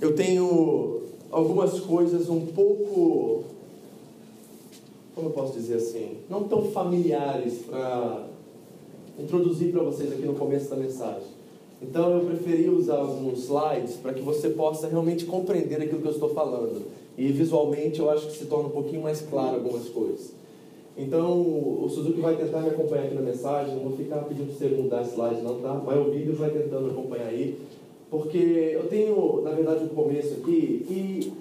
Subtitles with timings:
[0.00, 3.44] Eu tenho algumas coisas um pouco,
[5.14, 8.26] como eu posso dizer assim, não tão familiares para
[9.18, 11.38] introduzir para vocês aqui no começo da mensagem.
[11.82, 16.12] Então eu preferi usar alguns slides para que você possa realmente compreender aquilo que eu
[16.12, 16.86] estou falando.
[17.16, 20.32] E visualmente eu acho que se torna um pouquinho mais claro algumas coisas.
[20.96, 24.68] Então o Suzuki vai tentar me acompanhar aqui na mensagem, não vou ficar pedindo para
[24.68, 25.72] você mudar slide não, tá?
[25.74, 27.58] Vai ouvindo e vai tentando acompanhar aí.
[28.10, 31.32] Porque eu tenho, na verdade, um começo aqui e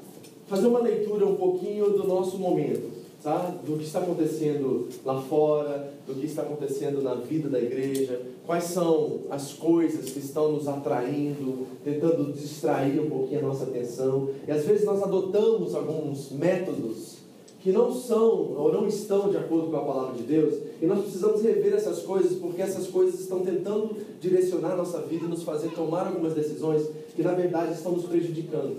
[0.48, 3.54] fazer uma leitura um pouquinho do nosso momento tá?
[3.66, 8.66] do que está acontecendo lá fora, do que está acontecendo na vida da igreja, quais
[8.66, 14.30] são as coisas que estão nos atraindo, tentando distrair um pouquinho a nossa atenção.
[14.48, 17.18] E às vezes nós adotamos alguns métodos
[17.60, 21.02] que não são ou não estão de acordo com a palavra de Deus, e nós
[21.02, 25.70] precisamos rever essas coisas, porque essas coisas estão tentando direcionar nossa vida e nos fazer
[25.72, 26.84] tomar algumas decisões
[27.16, 28.78] que na verdade estão nos prejudicando.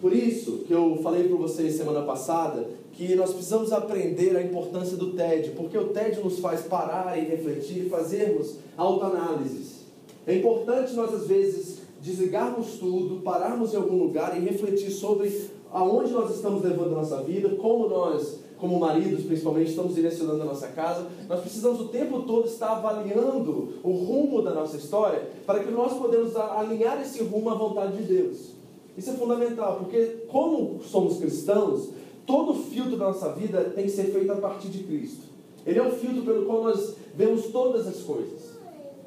[0.00, 4.96] Por isso que eu falei para vocês semana passada que nós precisamos aprender a importância
[4.96, 9.80] do TED, porque o TED nos faz parar e refletir e fazermos autoanálises.
[10.26, 16.12] É importante nós, às vezes, desligarmos tudo, pararmos em algum lugar e refletir sobre aonde
[16.12, 20.68] nós estamos levando a nossa vida, como nós, como maridos principalmente, estamos direcionando a nossa
[20.68, 21.06] casa.
[21.28, 25.94] Nós precisamos o tempo todo estar avaliando o rumo da nossa história para que nós
[25.94, 28.60] podemos alinhar esse rumo à vontade de Deus.
[28.96, 31.90] Isso é fundamental, porque como somos cristãos,
[32.26, 35.30] todo filtro da nossa vida tem que ser feito a partir de Cristo.
[35.64, 38.49] Ele é o filtro pelo qual nós vemos todas as coisas.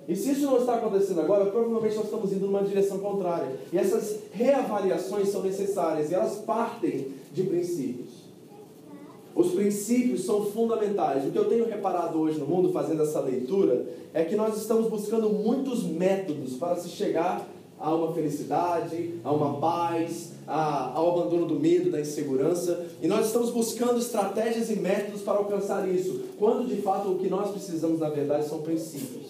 [0.08, 3.56] E se isso não está acontecendo agora, provavelmente nós estamos indo numa direção contrária.
[3.72, 8.24] E essas reavaliações são necessárias e elas partem de princípios.
[9.36, 11.26] Os princípios são fundamentais.
[11.26, 14.88] O que eu tenho reparado hoje no mundo, fazendo essa leitura, é que nós estamos
[14.88, 17.48] buscando muitos métodos para se chegar
[17.80, 22.86] a uma felicidade, a uma paz, a, ao abandono do medo, da insegurança.
[23.02, 27.28] E nós estamos buscando estratégias e métodos para alcançar isso, quando de fato o que
[27.28, 29.23] nós precisamos, na verdade, são princípios.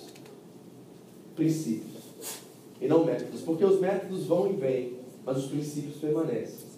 [1.35, 2.03] Princípios.
[2.81, 3.41] E não métodos.
[3.41, 4.93] Porque os métodos vão e vêm,
[5.25, 6.73] mas os princípios permanecem.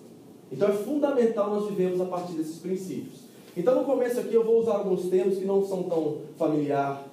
[0.52, 3.26] Então é fundamental nós vivemos a partir desses princípios.
[3.58, 7.08] Então, no começo aqui, eu vou usar alguns termos que não são tão familiar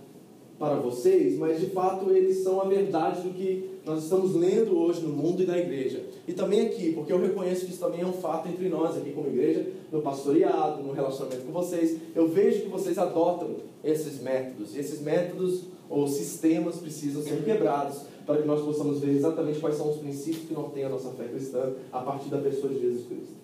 [0.58, 5.00] para vocês, mas de fato eles são a verdade do que nós estamos lendo hoje
[5.00, 6.04] no mundo e na igreja.
[6.26, 9.10] E também aqui, porque eu reconheço que isso também é um fato entre nós aqui
[9.10, 11.98] como igreja, no pastoreado, no relacionamento com vocês.
[12.14, 14.76] Eu vejo que vocês adotam esses métodos.
[14.76, 19.76] E esses métodos ou sistemas precisam ser quebrados para que nós possamos ver exatamente quais
[19.76, 23.06] são os princípios que norteiam a nossa fé cristã a partir da pessoa de Jesus
[23.06, 23.34] Cristo.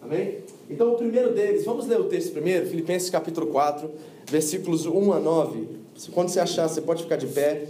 [0.00, 0.38] Amém?
[0.70, 3.90] Então, o primeiro deles, vamos ler o texto primeiro, Filipenses capítulo 4,
[4.30, 5.68] versículos 1 a 9.
[6.12, 7.66] Quando você achar, você pode ficar de pé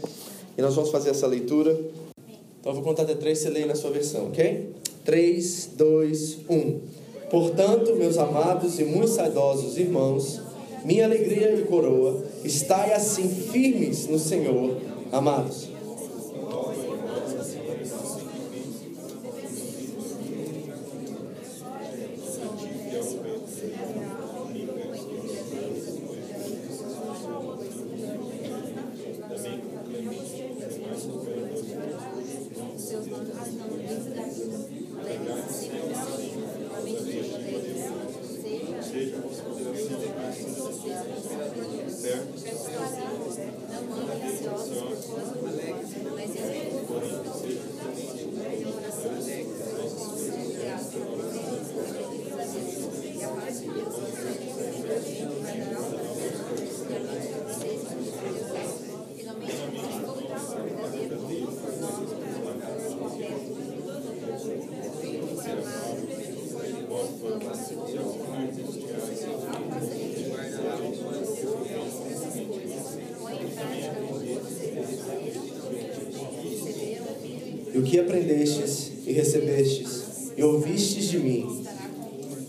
[0.59, 1.73] e nós vamos fazer essa leitura.
[2.61, 4.71] Então eu vou contar até três, você lê na sua versão, ok?
[5.05, 6.81] 3, 2, 1.
[7.31, 10.41] Portanto, meus amados e muito saudosos irmãos,
[10.87, 14.77] minha alegria e coroa, estai assim firmes no Senhor,
[15.11, 15.69] amados.
[77.73, 81.63] E o que aprendestes e recebestes e ouvistes de mim,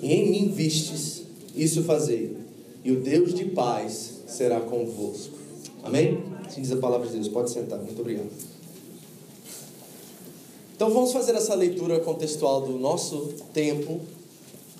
[0.01, 1.23] e em mim vistes,
[1.53, 2.37] isso fazei,
[2.83, 5.37] e o Deus de paz será convosco.
[5.83, 6.23] Amém?
[6.45, 7.27] Assim diz a palavra de Deus.
[7.47, 7.79] Pode sentar.
[7.79, 8.29] Muito obrigado.
[10.75, 14.01] Então vamos fazer essa leitura contextual do nosso tempo.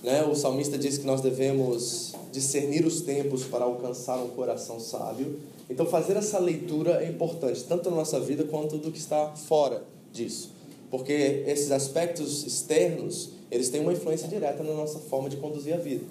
[0.04, 0.24] Né?
[0.24, 5.40] O salmista diz que nós devemos discernir os tempos para alcançar um coração sábio.
[5.70, 9.84] Então fazer essa leitura é importante, tanto na nossa vida quanto do que está fora
[10.12, 10.52] disso.
[10.92, 15.78] Porque esses aspectos externos, eles têm uma influência direta na nossa forma de conduzir a
[15.78, 16.04] vida.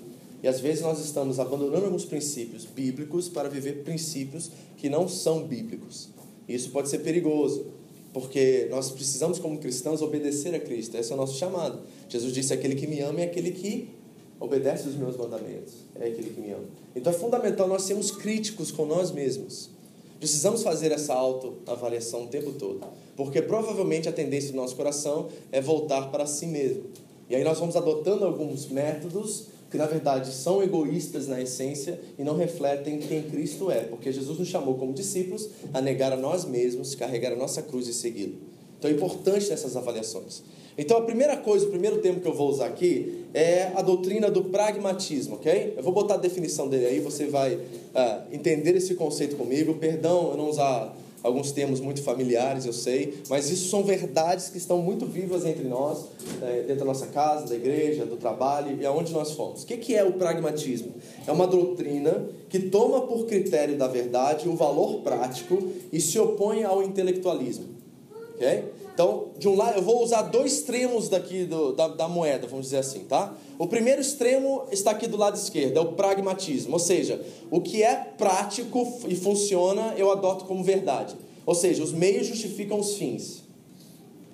[0.43, 5.43] E às vezes nós estamos abandonando alguns princípios bíblicos para viver princípios que não são
[5.43, 6.16] bíblicos.
[6.49, 7.67] Isso pode ser perigoso,
[8.13, 10.97] porque nós precisamos, como cristãos, obedecer a Cristo.
[10.97, 11.81] Esse é o nosso chamado.
[12.09, 13.89] Jesus disse: aquele que me ama é aquele que
[14.39, 15.75] obedece os meus mandamentos.
[15.95, 16.65] É aquele que me ama.
[16.95, 19.71] Então é fundamental nós sermos críticos com nós mesmos.
[20.19, 22.81] Precisamos fazer essa autoavaliação o tempo todo.
[23.17, 26.85] Porque provavelmente a tendência do nosso coração é voltar para si mesmo.
[27.29, 32.23] E aí nós vamos adotando alguns métodos que na verdade são egoístas na essência e
[32.23, 36.45] não refletem quem Cristo é, porque Jesus nos chamou como discípulos a negar a nós
[36.45, 38.35] mesmos, carregar a nossa cruz e segui-lo.
[38.79, 40.43] Então é importante essas avaliações.
[40.79, 44.31] Então a primeira coisa, o primeiro termo que eu vou usar aqui é a doutrina
[44.31, 45.75] do pragmatismo, ok?
[45.77, 47.61] Eu vou botar a definição dele aí, você vai uh,
[48.31, 49.75] entender esse conceito comigo.
[49.75, 50.95] Perdão eu não usar
[51.27, 55.65] alguns termos muito familiares, eu sei, mas isso são verdades que estão muito vivas entre
[55.65, 56.07] nós,
[56.41, 59.65] né, dentro da nossa casa, da igreja, do trabalho e aonde nós fomos.
[59.65, 60.95] O que é o pragmatismo?
[61.27, 65.59] É uma doutrina que toma por critério da verdade o valor prático
[65.93, 67.67] e se opõe ao intelectualismo.
[68.35, 68.65] ok?
[68.97, 72.65] Então, de um lado, eu vou usar dois extremos daqui do, da, da moeda, vamos
[72.65, 73.37] dizer assim, tá?
[73.59, 77.21] O primeiro extremo está aqui do lado esquerdo, é o pragmatismo, ou seja,
[77.51, 81.15] o que é prático e funciona eu adoto como verdade.
[81.45, 83.43] Ou seja, os meios justificam os fins.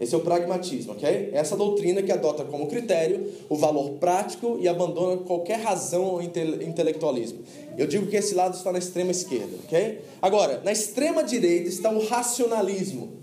[0.00, 1.30] Esse é o pragmatismo, ok?
[1.32, 7.40] Essa doutrina que adota como critério o valor prático e abandona qualquer razão ou intelectualismo.
[7.76, 10.02] Eu digo que esse lado está na extrema esquerda, ok?
[10.20, 13.21] Agora, na extrema direita está o racionalismo.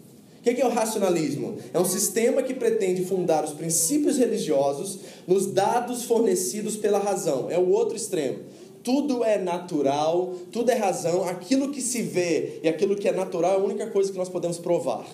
[0.52, 1.58] O que é o racionalismo?
[1.74, 7.52] É um sistema que pretende fundar os princípios religiosos nos dados fornecidos pela razão.
[7.52, 8.40] É o outro extremo.
[8.84, 13.54] Tudo é natural, tudo é razão, aquilo que se vê e aquilo que é natural
[13.54, 15.06] é a única coisa que nós podemos provar.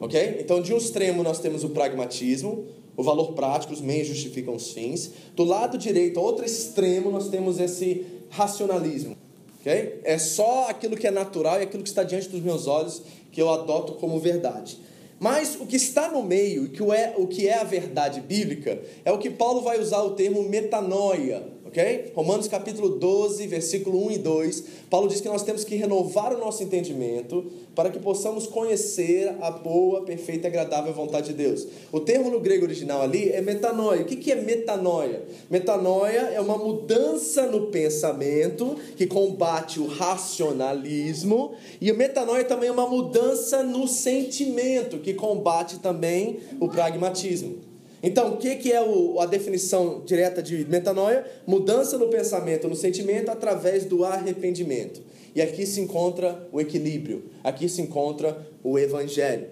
[0.00, 0.38] Ok?
[0.40, 2.64] Então, de um extremo, nós temos o pragmatismo,
[2.96, 5.10] o valor prático, os meios justificam os fins.
[5.34, 9.16] Do lado direito, outro extremo, nós temos esse racionalismo.
[9.60, 10.00] Okay?
[10.02, 13.42] É só aquilo que é natural e aquilo que está diante dos meus olhos que
[13.42, 14.78] eu adoto como verdade.
[15.18, 19.10] Mas o que está no meio, que é, o que é a verdade bíblica, é
[19.10, 21.42] o que Paulo vai usar o termo metanoia,
[21.72, 22.12] ok?
[22.14, 26.38] Romanos capítulo 12, versículo 1 e 2, Paulo diz que nós temos que renovar o
[26.38, 31.66] nosso entendimento para que possamos conhecer a boa, perfeita e agradável vontade de Deus.
[31.90, 34.02] O termo no grego original ali é metanoia.
[34.02, 35.22] O que é metanoia?
[35.48, 42.86] Metanoia é uma mudança no pensamento que combate o racionalismo, e metanoia também é uma
[42.86, 47.71] mudança no sentimento que combate também o pragmatismo.
[48.02, 51.24] Então, o que, que é o, a definição direta de metanoia?
[51.46, 55.00] Mudança no pensamento, no sentimento, através do arrependimento.
[55.34, 59.46] E aqui se encontra o equilíbrio, aqui se encontra o evangelho.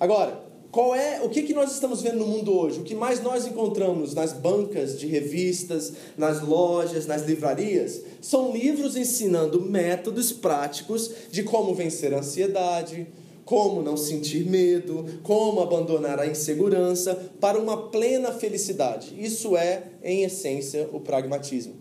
[0.00, 0.42] Agora,
[0.74, 2.80] qual é o que, que nós estamos vendo no mundo hoje?
[2.80, 8.96] O que mais nós encontramos nas bancas de revistas, nas lojas, nas livrarias, são livros
[8.96, 13.06] ensinando métodos práticos de como vencer a ansiedade,
[13.44, 19.14] como não sentir medo, como abandonar a insegurança para uma plena felicidade.
[19.18, 21.74] Isso é, em essência, o pragmatismo.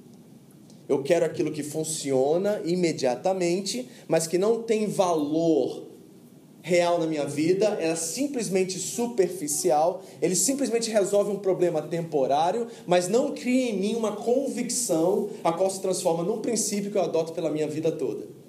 [0.87, 5.93] Eu quero aquilo que funciona imediatamente, mas que não tem valor
[6.61, 13.33] real na minha vida, é simplesmente superficial, ele simplesmente resolve um problema temporário, mas não
[13.33, 17.49] cria em mim uma convicção a qual se transforma num princípio que eu adoto pela
[17.49, 18.42] minha vida toda.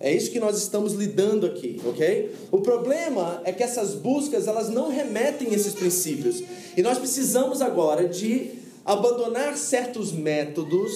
[0.00, 2.32] É isso que nós estamos lidando aqui, ok?
[2.52, 6.42] O problema é que essas buscas elas não remetem a esses princípios
[6.76, 8.52] e nós precisamos agora de
[8.84, 10.92] abandonar certos métodos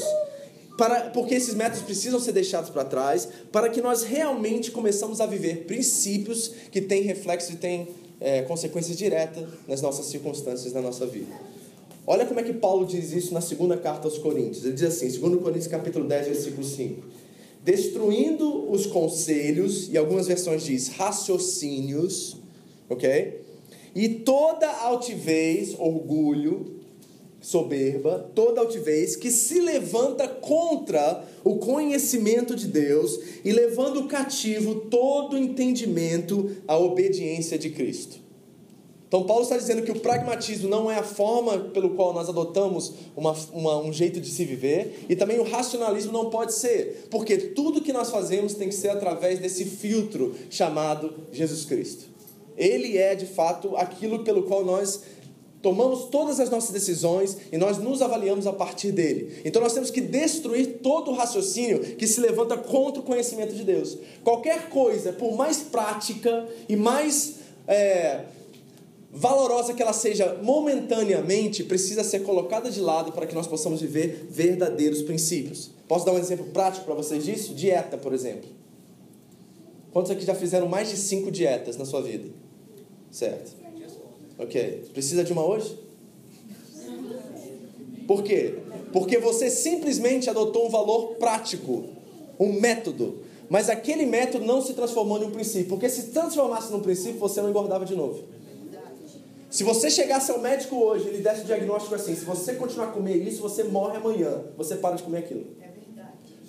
[0.78, 5.26] para, porque esses métodos precisam ser deixados para trás para que nós realmente começamos a
[5.26, 7.88] viver princípios que têm reflexo e têm
[8.20, 11.34] é, consequências diretas nas nossas circunstâncias, na nossa vida.
[12.06, 14.64] Olha como é que Paulo diz isso na segunda carta aos Coríntios.
[14.64, 17.21] Ele diz assim, 2 Coríntios capítulo 10, versículo 5
[17.64, 22.36] destruindo os conselhos, e algumas versões diz raciocínios,
[22.88, 23.40] ok?
[23.94, 26.80] E toda altivez, orgulho,
[27.40, 35.36] soberba, toda altivez que se levanta contra o conhecimento de Deus e levando cativo todo
[35.36, 38.21] entendimento à obediência de Cristo.
[39.12, 42.94] Então, Paulo está dizendo que o pragmatismo não é a forma pelo qual nós adotamos
[43.14, 47.36] uma, uma, um jeito de se viver, e também o racionalismo não pode ser, porque
[47.36, 52.06] tudo que nós fazemos tem que ser através desse filtro chamado Jesus Cristo.
[52.56, 55.02] Ele é de fato aquilo pelo qual nós
[55.60, 59.42] tomamos todas as nossas decisões e nós nos avaliamos a partir dele.
[59.44, 63.62] Então nós temos que destruir todo o raciocínio que se levanta contra o conhecimento de
[63.62, 63.98] Deus.
[64.24, 67.34] Qualquer coisa, por mais prática e mais
[67.68, 68.24] é,
[69.12, 74.26] valorosa que ela seja momentaneamente, precisa ser colocada de lado para que nós possamos viver
[74.30, 75.70] verdadeiros princípios.
[75.86, 77.54] Posso dar um exemplo prático para vocês disso?
[77.54, 78.48] Dieta, por exemplo.
[79.92, 82.30] Quantos aqui já fizeram mais de cinco dietas na sua vida?
[83.10, 83.54] Certo.
[84.38, 84.84] Ok.
[84.94, 85.78] Precisa de uma hoje?
[88.06, 88.54] Por quê?
[88.94, 91.84] Porque você simplesmente adotou um valor prático,
[92.40, 93.18] um método.
[93.50, 95.68] Mas aquele método não se transformou em um princípio.
[95.68, 98.24] Porque se transformasse num princípio, você não engordava de novo.
[99.52, 102.86] Se você chegasse ao médico hoje e ele desse o diagnóstico assim: se você continuar
[102.86, 104.40] a comer isso, você morre amanhã.
[104.56, 105.44] Você para de comer aquilo.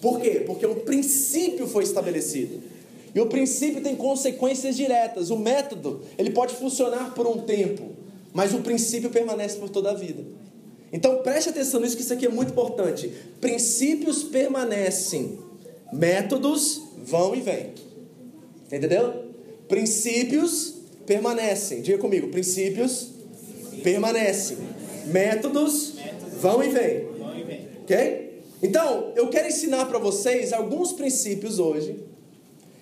[0.01, 0.41] Por quê?
[0.45, 2.61] Porque um princípio foi estabelecido.
[3.13, 5.29] E o princípio tem consequências diretas.
[5.29, 7.91] O método, ele pode funcionar por um tempo,
[8.31, 10.23] mas o princípio permanece por toda a vida.
[10.91, 13.11] Então preste atenção nisso, que isso aqui é muito importante.
[13.41, 15.39] Princípios permanecem,
[15.91, 17.73] métodos vão e vêm.
[18.71, 19.25] Entendeu?
[19.67, 21.81] Princípios permanecem.
[21.81, 23.09] Diga comigo, princípios
[23.83, 24.57] permanecem.
[25.07, 25.95] Métodos
[26.39, 27.07] vão e vêm.
[27.83, 28.41] Ok?
[28.61, 31.99] Então, eu quero ensinar para vocês alguns princípios hoje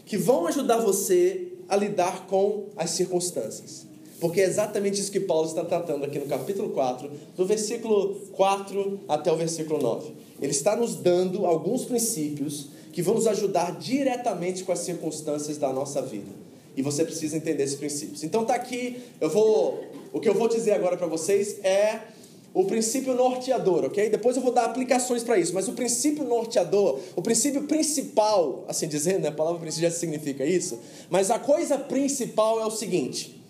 [0.06, 3.88] que vão ajudar você a lidar com as circunstâncias.
[4.20, 9.00] Porque é exatamente isso que Paulo está tratando aqui no capítulo 4, do versículo 4
[9.08, 10.12] até o versículo 9.
[10.40, 15.74] Ele está nos dando alguns princípios que vão nos ajudar diretamente com as circunstâncias da
[15.74, 16.41] nossa vida.
[16.76, 18.24] E você precisa entender esses princípios.
[18.24, 22.00] Então tá aqui, eu vou, o que eu vou dizer agora para vocês é
[22.54, 24.10] o princípio norteador, ok?
[24.10, 28.88] Depois eu vou dar aplicações para isso, mas o princípio norteador, o princípio principal, assim
[28.88, 29.30] dizendo, né?
[29.30, 33.42] a palavra princípio já significa isso, mas a coisa principal é o seguinte: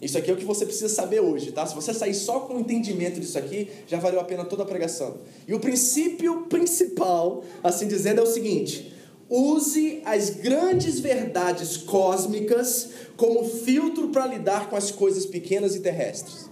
[0.00, 1.66] isso aqui é o que você precisa saber hoje, tá?
[1.66, 4.66] Se você sair só com o entendimento disso aqui, já valeu a pena toda a
[4.66, 5.16] pregação.
[5.48, 8.92] E o princípio principal, assim dizendo, é o seguinte:
[9.34, 16.48] use as grandes verdades cósmicas como filtro para lidar com as coisas pequenas e terrestres.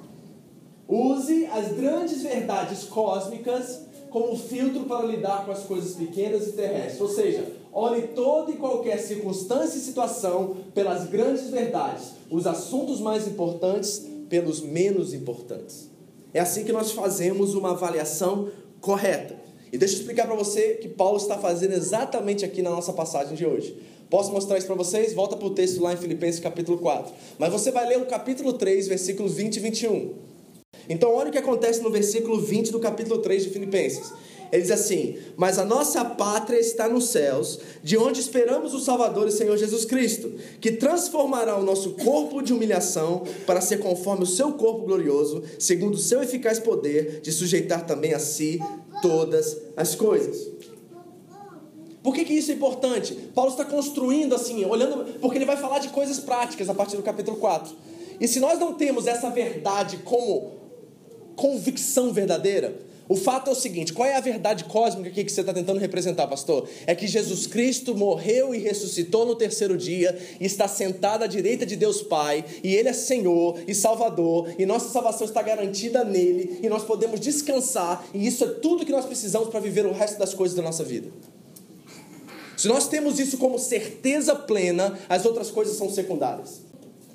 [0.89, 7.01] Use as grandes verdades cósmicas como filtro para lidar com as coisas pequenas e terrestres.
[7.01, 13.29] Ou seja, olhe toda e qualquer circunstância e situação pelas grandes verdades, os assuntos mais
[13.29, 15.89] importantes pelos menos importantes.
[16.35, 18.49] É assim que nós fazemos uma avaliação
[18.81, 19.42] correta.
[19.73, 23.35] E deixa eu explicar para você que Paulo está fazendo exatamente aqui na nossa passagem
[23.35, 23.75] de hoje.
[24.11, 25.14] Posso mostrar isso para vocês?
[25.14, 27.11] Volta para o texto lá em Filipenses capítulo 4.
[27.38, 30.12] Mas você vai ler o capítulo 3, versículos 20 e 21.
[30.91, 34.12] Então, olha o que acontece no versículo 20 do capítulo 3 de Filipenses.
[34.52, 39.26] Ele diz assim: Mas a nossa pátria está nos céus, de onde esperamos o Salvador
[39.26, 44.26] e Senhor Jesus Cristo, que transformará o nosso corpo de humilhação para ser conforme o
[44.26, 48.61] seu corpo glorioso, segundo o seu eficaz poder de sujeitar também a si
[49.00, 50.52] todas as coisas.
[52.02, 53.14] Por que, que isso é importante?
[53.35, 57.02] Paulo está construindo assim, olhando, porque ele vai falar de coisas práticas a partir do
[57.02, 57.75] capítulo 4.
[58.21, 60.61] E se nós não temos essa verdade como
[61.37, 62.92] convicção verdadeira.
[63.12, 65.78] O fato é o seguinte: qual é a verdade cósmica aqui que você está tentando
[65.78, 66.66] representar, pastor?
[66.87, 71.66] É que Jesus Cristo morreu e ressuscitou no terceiro dia e está sentado à direita
[71.66, 76.61] de Deus Pai, e Ele é Senhor e Salvador, e nossa salvação está garantida nele,
[76.62, 80.19] e nós podemos descansar, e isso é tudo que nós precisamos para viver o resto
[80.19, 81.09] das coisas da nossa vida.
[82.57, 86.62] Se nós temos isso como certeza plena, as outras coisas são secundárias.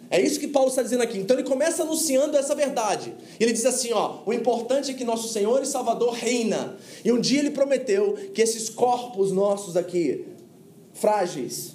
[0.09, 1.17] É isso que Paulo está dizendo aqui.
[1.17, 3.13] Então ele começa anunciando essa verdade.
[3.39, 6.77] Ele diz assim: ó, o importante é que nosso Senhor e Salvador reina.
[7.03, 10.25] E um dia ele prometeu que esses corpos nossos aqui,
[10.93, 11.73] frágeis,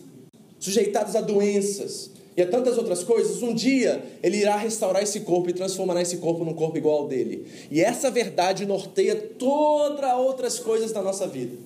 [0.59, 5.51] sujeitados a doenças e a tantas outras coisas, um dia ele irá restaurar esse corpo
[5.51, 7.47] e transformará esse corpo num corpo igual ao dele.
[7.71, 11.57] E essa verdade norteia todas outras coisas da nossa vida.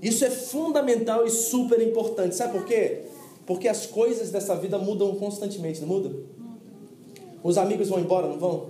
[0.00, 2.36] Isso é fundamental e super importante.
[2.36, 3.00] Sabe por quê?
[3.50, 6.14] Porque as coisas dessa vida mudam constantemente, não muda?
[7.42, 8.68] Os amigos vão embora, não vão?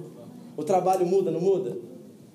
[0.57, 1.77] O trabalho muda, não muda?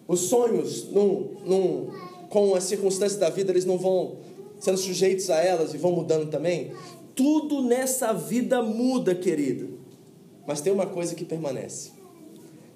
[0.08, 1.90] Os sonhos, num, num,
[2.30, 4.18] com as circunstâncias da vida, eles não vão
[4.60, 6.72] sendo sujeitos a elas e vão mudando também?
[7.16, 9.80] Tudo nessa vida muda, querido.
[10.46, 11.94] Mas tem uma coisa que permanece.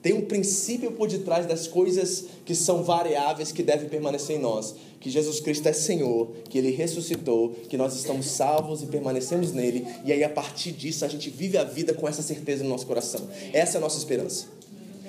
[0.01, 4.75] Tem um princípio por detrás das coisas que são variáveis que devem permanecer em nós.
[4.99, 9.85] Que Jesus Cristo é Senhor, que Ele ressuscitou, que nós estamos salvos e permanecemos nele.
[10.05, 12.85] E aí, a partir disso, a gente vive a vida com essa certeza no nosso
[12.85, 13.27] coração.
[13.51, 14.59] Essa é a nossa esperança.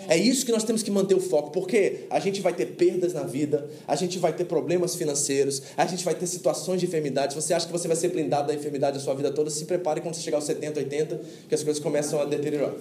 [0.09, 3.13] É isso que nós temos que manter o foco, porque a gente vai ter perdas
[3.13, 7.33] na vida, a gente vai ter problemas financeiros, a gente vai ter situações de enfermidade.
[7.35, 10.01] Você acha que você vai ser blindado da enfermidade a sua vida toda, se prepare
[10.01, 12.75] quando você chegar aos 70, 80, que as coisas começam a deteriorar.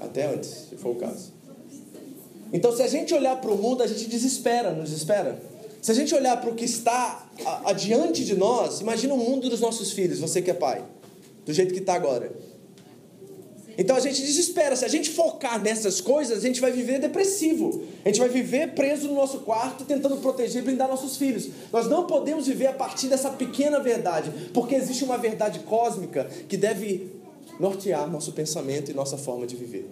[0.00, 1.32] Até antes, se for o caso.
[2.52, 5.40] Então, se a gente olhar para o mundo, a gente desespera, não desespera?
[5.80, 7.26] Se a gente olhar para o que está
[7.64, 10.84] adiante de nós, imagina o mundo dos nossos filhos, você que é pai,
[11.46, 12.30] do jeito que está agora.
[13.78, 14.76] Então a gente desespera.
[14.76, 17.82] Se a gente focar nessas coisas, a gente vai viver depressivo.
[18.04, 21.48] A gente vai viver preso no nosso quarto, tentando proteger e blindar nossos filhos.
[21.72, 26.58] Nós não podemos viver a partir dessa pequena verdade, porque existe uma verdade cósmica que
[26.58, 27.19] deve
[27.60, 29.88] nortear nosso pensamento e nossa forma de viver.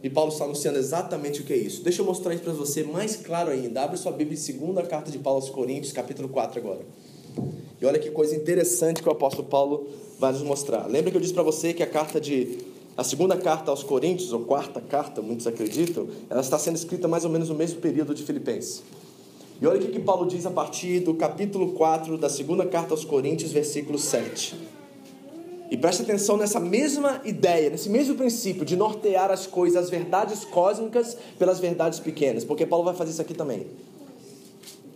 [0.00, 1.82] E Paulo está anunciando exatamente o que é isso.
[1.82, 3.82] Deixa eu mostrar isso para você mais claro ainda.
[3.82, 6.80] Abre sua Bíblia em segunda carta de Paulo aos Coríntios, capítulo 4 agora.
[7.80, 9.88] E olha que coisa interessante que o apóstolo Paulo
[10.20, 10.86] vai nos mostrar.
[10.86, 12.58] Lembra que eu disse para você que a carta de
[12.96, 17.24] a segunda carta aos Coríntios, ou quarta carta, muitos acreditam, ela está sendo escrita mais
[17.24, 18.82] ou menos no mesmo período de Filipenses.
[19.60, 22.94] E olha o que, que Paulo diz a partir do capítulo 4 da segunda carta
[22.94, 24.77] aos Coríntios, versículo 7.
[25.70, 30.44] E preste atenção nessa mesma ideia, nesse mesmo princípio de nortear as coisas, as verdades
[30.44, 33.66] cósmicas pelas verdades pequenas, porque Paulo vai fazer isso aqui também.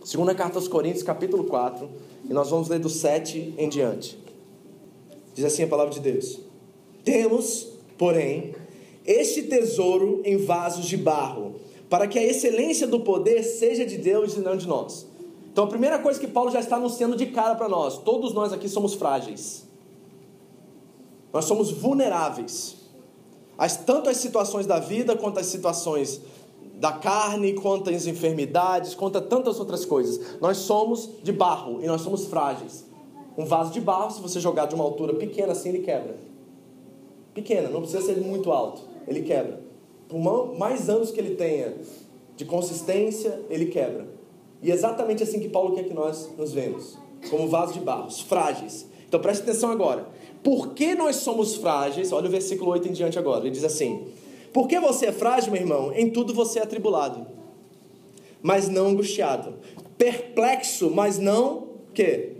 [0.03, 1.87] Segunda carta aos Coríntios, capítulo 4,
[2.29, 4.17] e nós vamos ler do 7 em diante.
[5.35, 6.39] Diz assim a palavra de Deus:
[7.03, 8.55] Temos, porém,
[9.05, 11.55] este tesouro em vasos de barro,
[11.87, 15.05] para que a excelência do poder seja de Deus e não de nós.
[15.51, 18.51] Então a primeira coisa que Paulo já está anunciando de cara para nós, todos nós
[18.51, 19.71] aqui somos frágeis.
[21.33, 22.75] Nós somos vulneráveis.
[23.85, 26.21] Tanto as situações da vida, quanto as situações
[26.75, 30.39] da carne, quanto as enfermidades, quanto a tantas outras coisas.
[30.39, 32.85] Nós somos de barro e nós somos frágeis.
[33.37, 36.17] Um vaso de barro, se você jogar de uma altura pequena assim, ele quebra.
[37.33, 38.81] Pequena, não precisa ser muito alto.
[39.07, 39.61] Ele quebra.
[40.07, 40.19] Por
[40.57, 41.73] mais anos que ele tenha
[42.35, 44.07] de consistência, ele quebra.
[44.61, 46.97] E é exatamente assim que Paulo quer que nós nos vemos.
[47.29, 48.87] Como vasos de barro, frágeis.
[49.07, 50.07] Então preste atenção agora.
[50.43, 52.11] Por que nós somos frágeis?
[52.11, 53.41] Olha o versículo 8 em diante agora.
[53.41, 54.07] Ele diz assim:
[54.51, 55.91] Porque você é frágil, meu irmão?
[55.93, 57.25] Em tudo você é atribulado,
[58.41, 59.55] mas não angustiado.
[59.97, 62.33] Perplexo, mas não que?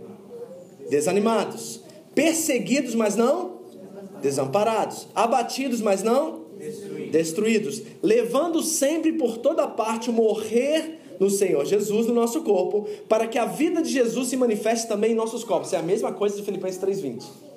[0.90, 1.80] Desanimados.
[2.14, 3.54] Perseguidos, mas não
[4.20, 5.06] desamparados.
[5.14, 7.12] Abatidos, mas não destruídos.
[7.12, 7.82] destruídos.
[8.02, 13.38] Levando sempre por toda parte o morrer no Senhor Jesus no nosso corpo, para que
[13.38, 15.72] a vida de Jesus se manifeste também em nossos corpos.
[15.72, 17.53] É a mesma coisa de Filipenses 3:20.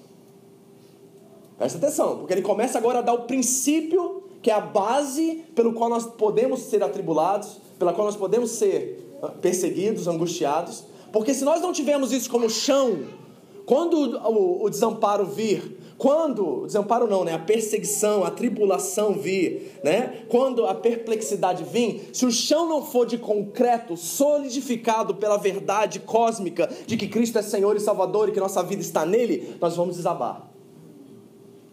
[1.58, 5.74] Presta atenção, porque ele começa agora a dar o princípio que é a base pelo
[5.74, 10.86] qual nós podemos ser atribulados, pela qual nós podemos ser ah, perseguidos, angustiados.
[11.12, 13.00] Porque se nós não tivermos isso como chão,
[13.66, 14.20] quando
[14.64, 17.34] o, desamparo vir, quando, o desamparo não, né?
[17.34, 20.26] A perseguição, a tribulação vir, né?
[20.30, 26.70] Quando a perplexidade vir, se o chão não for de concreto, solidificado pela verdade cósmica
[26.86, 29.98] de que Cristo é Senhor e Salvador e que nossa vida está nele, nós vamos
[29.98, 30.47] desabar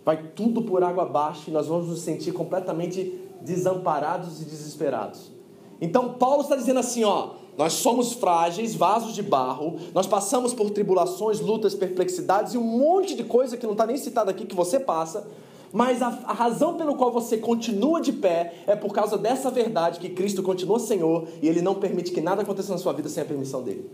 [0.05, 5.33] vai tudo por água abaixo e nós vamos nos sentir completamente desamparados e desesperados.
[5.81, 10.71] Então Paulo está dizendo assim, ó, nós somos frágeis, vasos de barro, nós passamos por
[10.71, 14.55] tribulações, lutas, perplexidades e um monte de coisa que não está nem citado aqui que
[14.55, 15.27] você passa,
[15.73, 19.99] mas a, a, razão pelo qual você continua de pé é por causa dessa verdade
[19.99, 23.23] que Cristo continua Senhor e Ele não permite que nada aconteça na sua vida sem
[23.23, 23.91] a permissão dele.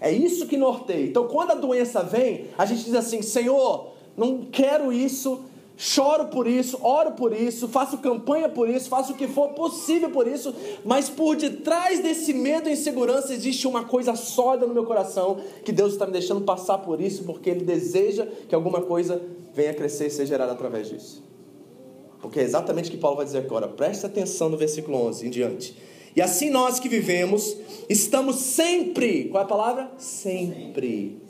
[0.00, 1.04] É isso que norteia.
[1.04, 5.44] Então, quando a doença vem, a gente diz assim: Senhor, não quero isso,
[5.76, 10.10] choro por isso, oro por isso, faço campanha por isso, faço o que for possível
[10.10, 10.52] por isso,
[10.84, 15.70] mas por detrás desse medo e insegurança existe uma coisa sólida no meu coração que
[15.70, 19.22] Deus está me deixando passar por isso porque Ele deseja que alguma coisa
[19.54, 21.22] venha a crescer e ser gerada através disso.
[22.20, 23.68] Porque é exatamente o que Paulo vai dizer agora.
[23.68, 25.76] Preste atenção no versículo 11 em diante.
[26.16, 27.56] E assim nós que vivemos,
[27.88, 29.92] estamos sempre, qual é a palavra?
[29.98, 31.22] Sempre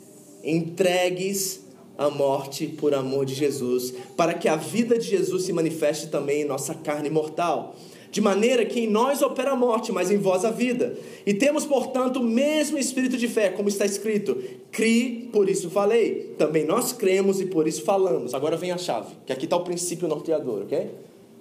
[0.43, 1.61] entregues
[1.99, 6.43] a morte por amor de Jesus, para que a vida de Jesus se manifeste também
[6.43, 7.75] em nossa carne mortal.
[8.09, 10.97] De maneira que em nós opera a morte, mas em vós a vida.
[11.25, 14.35] E temos, portanto, o mesmo espírito de fé, como está escrito:
[14.71, 16.33] Cri, por isso falei.
[16.37, 18.33] Também nós cremos e por isso falamos.
[18.33, 20.89] Agora vem a chave, que aqui está o princípio norteador, ok?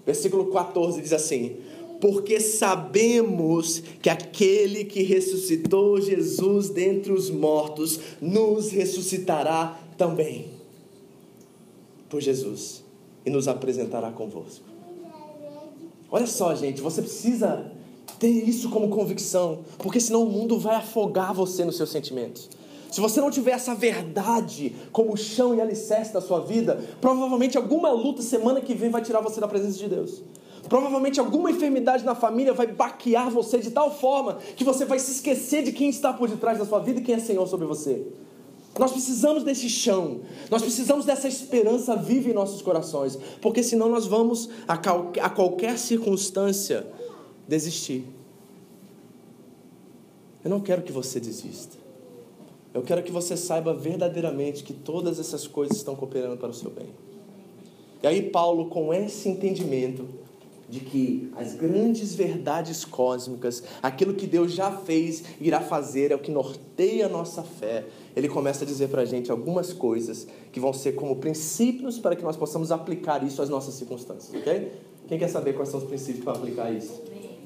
[0.05, 1.57] Versículo 14 diz assim:
[2.01, 10.51] porque sabemos que aquele que ressuscitou Jesus dentre os mortos nos ressuscitará também
[12.09, 12.83] por Jesus
[13.27, 14.65] e nos apresentará convosco.
[16.11, 17.71] Olha só, gente, você precisa
[18.19, 22.49] ter isso como convicção, porque senão o mundo vai afogar você nos seus sentimentos.
[22.91, 27.91] Se você não tiver essa verdade como chão e alicerce da sua vida, provavelmente alguma
[27.91, 30.23] luta semana que vem vai tirar você da presença de Deus.
[30.67, 35.13] Provavelmente alguma enfermidade na família vai baquear você de tal forma que você vai se
[35.13, 38.07] esquecer de quem está por detrás da sua vida e quem é Senhor sobre você.
[38.79, 44.07] Nós precisamos desse chão, nós precisamos dessa esperança viva em nossos corações, porque senão nós
[44.07, 46.87] vamos, a, a qualquer circunstância,
[47.47, 48.05] desistir.
[50.45, 51.77] Eu não quero que você desista.
[52.73, 56.71] Eu quero que você saiba verdadeiramente que todas essas coisas estão cooperando para o seu
[56.71, 56.87] bem.
[58.03, 60.07] E aí, Paulo, com esse entendimento
[60.69, 66.19] de que as grandes verdades cósmicas, aquilo que Deus já fez, irá fazer, é o
[66.19, 70.61] que norteia a nossa fé, ele começa a dizer para a gente algumas coisas que
[70.61, 74.73] vão ser como princípios para que nós possamos aplicar isso às nossas circunstâncias, ok?
[75.07, 77.01] Quem quer saber quais são os princípios para aplicar isso?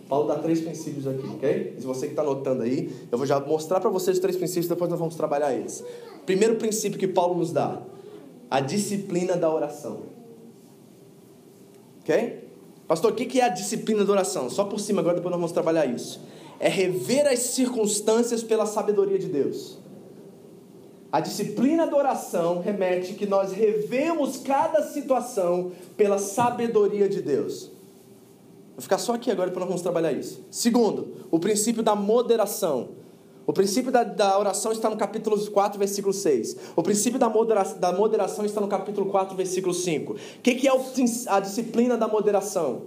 [0.09, 1.77] Paulo dá três princípios aqui, ok?
[1.79, 4.67] Se você que está anotando aí, eu vou já mostrar para vocês os três princípios,
[4.67, 5.83] depois nós vamos trabalhar eles.
[6.27, 7.81] Primeiro princípio que Paulo nos dá:
[8.51, 10.01] a disciplina da oração.
[12.01, 12.42] Ok?
[12.93, 14.51] Pastor, o que é a disciplina da oração?
[14.51, 16.21] Só por cima, agora depois nós vamos trabalhar isso.
[16.61, 19.79] É rever as circunstâncias pela sabedoria de Deus.
[21.11, 27.71] A disciplina da oração remete que nós revemos cada situação pela sabedoria de Deus.
[28.73, 30.45] Vou ficar só aqui agora para nós vamos trabalhar isso.
[30.51, 32.91] Segundo, o princípio da moderação.
[33.47, 36.57] O princípio da, da oração está no capítulo 4, versículo 6.
[36.77, 40.13] O princípio da, da moderação está no capítulo 4, versículo 5.
[40.13, 40.73] O que, que é
[41.27, 42.83] a disciplina da moderação?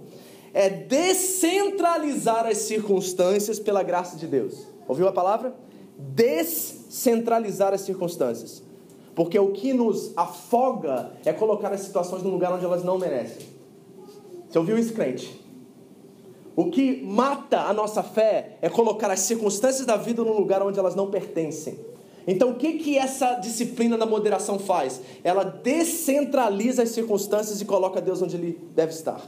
[0.54, 4.66] É descentralizar as circunstâncias pela graça de Deus.
[4.88, 5.54] Ouviu a palavra?
[5.98, 8.62] descentralizar as circunstâncias.
[9.14, 13.46] Porque o que nos afoga é colocar as situações num lugar onde elas não merecem.
[14.48, 15.45] Você ouviu isso, crente?
[16.56, 20.78] O que mata a nossa fé é colocar as circunstâncias da vida num lugar onde
[20.78, 21.78] elas não pertencem.
[22.26, 25.00] Então, o que, que essa disciplina da moderação faz?
[25.22, 29.20] Ela descentraliza as circunstâncias e coloca Deus onde Ele deve estar.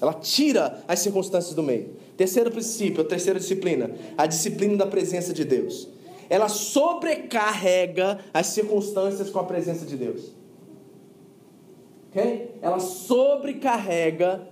[0.00, 1.96] Ela tira as circunstâncias do meio.
[2.16, 5.88] Terceiro princípio, terceira disciplina, a disciplina da presença de Deus
[6.28, 10.32] ela sobrecarrega as circunstâncias com a presença de Deus.
[12.10, 12.58] Ok?
[12.60, 14.46] Ela sobrecarrega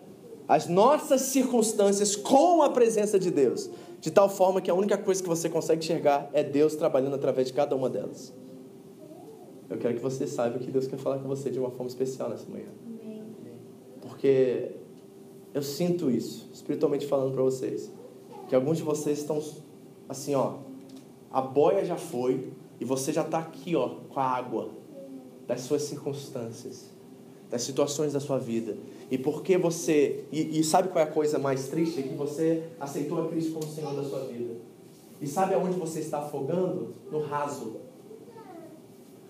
[0.48, 3.68] as nossas circunstâncias com a presença de Deus,
[4.00, 7.48] de tal forma que a única coisa que você consegue enxergar é Deus trabalhando através
[7.48, 8.32] de cada uma delas.
[9.68, 12.28] Eu quero que você saiba que Deus quer falar com você de uma forma especial
[12.28, 12.68] nessa manhã.
[14.00, 14.70] Porque
[15.52, 17.90] eu sinto isso, espiritualmente falando para vocês,
[18.48, 19.42] que alguns de vocês estão
[20.09, 20.59] assim, ó,
[21.30, 24.70] a boia já foi e você já está aqui, ó, com a água
[25.46, 26.90] das suas circunstâncias,
[27.50, 28.76] das situações da sua vida.
[29.11, 30.25] E porque você.
[30.33, 32.01] E, e sabe qual é a coisa mais triste?
[32.01, 34.55] É que você aceitou a Cristo como Senhor da sua vida.
[35.21, 36.95] E sabe aonde você está afogando?
[37.11, 37.77] No raso.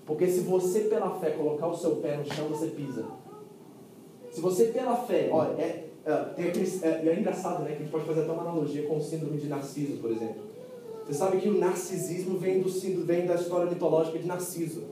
[0.06, 3.04] Porque se você pela fé colocar o seu pé no chão, você pisa.
[4.30, 6.42] Se você pela fé, olha, é, é,
[6.82, 7.70] é, é engraçado, né?
[7.70, 10.46] Que a gente pode fazer até uma analogia com o síndrome de Narciso, por exemplo.
[11.06, 12.68] Você sabe que o narcisismo vem, do,
[13.04, 14.84] vem da história mitológica de Narciso.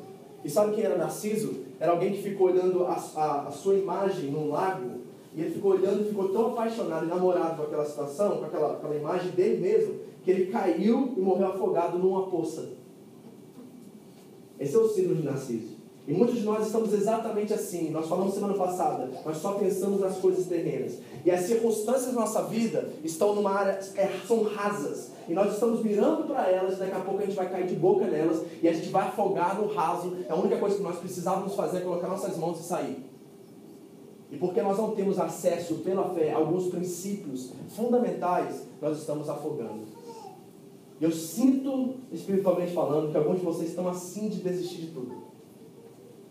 [0.44, 1.63] E sabe quem era Narciso?
[1.80, 5.02] Era alguém que ficou olhando a, a, a sua imagem num lago
[5.34, 8.74] e ele ficou olhando e ficou tão apaixonado e namorado com aquela situação, com aquela,
[8.74, 12.70] aquela imagem dele mesmo, que ele caiu e morreu afogado numa poça.
[14.58, 15.74] Esse é o síndrome de Narciso.
[16.06, 17.90] E muitos de nós estamos exatamente assim.
[17.90, 20.98] Nós falamos semana passada, nós só pensamos nas coisas terrenas.
[21.24, 25.10] E as circunstâncias da nossa vida estão numa área, é, são rasas.
[25.28, 28.06] E nós estamos mirando para elas, daqui a pouco a gente vai cair de boca
[28.06, 30.16] nelas e a gente vai afogar no raso.
[30.28, 33.10] É a única coisa que nós precisávamos fazer é colocar nossas mãos e sair.
[34.30, 39.84] E porque nós não temos acesso pela fé a alguns princípios fundamentais, nós estamos afogando.
[41.00, 45.24] Eu sinto, espiritualmente falando, que alguns de vocês estão assim de desistir de tudo.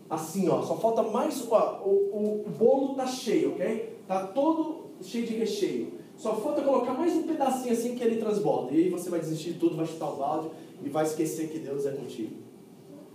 [0.08, 1.46] Assim, ó, só falta mais.
[1.50, 3.98] Ó, o, o, o bolo tá cheio, ok?
[4.06, 6.03] Tá todo cheio de recheio.
[6.16, 8.72] Só falta colocar mais um pedacinho assim que ele transborda.
[8.72, 10.48] E aí você vai desistir de tudo, vai chutar o balde
[10.82, 12.36] e vai esquecer que Deus é contigo.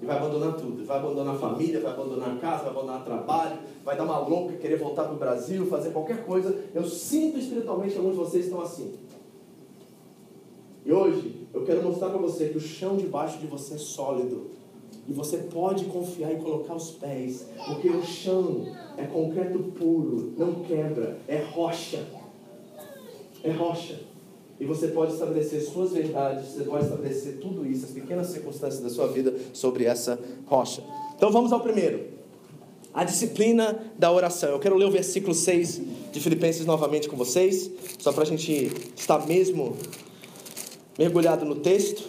[0.01, 0.85] E vai abandonar tudo.
[0.85, 4.19] Vai abandonar a família, vai abandonar a casa, vai abandonar o trabalho, vai dar uma
[4.19, 6.63] louca, querer voltar para o Brasil, fazer qualquer coisa.
[6.73, 8.93] Eu sinto espiritualmente alguns de vocês estão assim.
[10.85, 14.47] E hoje eu quero mostrar para você que o chão debaixo de você é sólido.
[15.07, 20.55] E você pode confiar e colocar os pés, porque o chão é concreto puro, não
[20.63, 22.05] quebra, é rocha.
[23.43, 23.99] É rocha.
[24.60, 28.89] E você pode estabelecer suas verdades, você pode estabelecer tudo isso, as pequenas circunstâncias da
[28.89, 30.84] sua vida sobre essa rocha.
[31.15, 32.08] Então vamos ao primeiro.
[32.93, 34.49] A disciplina da oração.
[34.49, 38.71] Eu quero ler o versículo 6 de Filipenses novamente com vocês, só para a gente
[38.97, 39.78] estar mesmo
[40.97, 42.04] mergulhado no texto.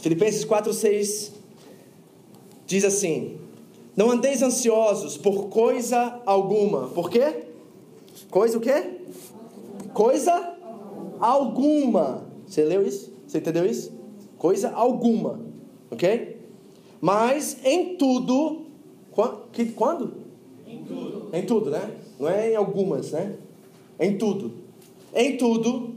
[0.00, 1.32] Filipenses 4, 6
[2.72, 3.36] Diz assim:
[3.94, 6.88] Não andeis ansiosos por coisa alguma.
[6.88, 7.44] Por quê?
[8.30, 9.01] Coisa o quê?
[9.94, 10.54] Coisa
[11.20, 12.26] alguma.
[12.46, 13.12] Você leu isso?
[13.26, 13.92] Você entendeu isso?
[14.38, 15.40] Coisa alguma.
[15.90, 16.38] Ok?
[17.00, 18.66] Mas em tudo.
[19.52, 20.14] Que, quando?
[20.66, 21.28] Em tudo.
[21.32, 21.90] Em tudo, né?
[22.18, 23.34] Não é em algumas, né?
[24.00, 24.52] Em tudo.
[25.14, 25.90] Em tudo,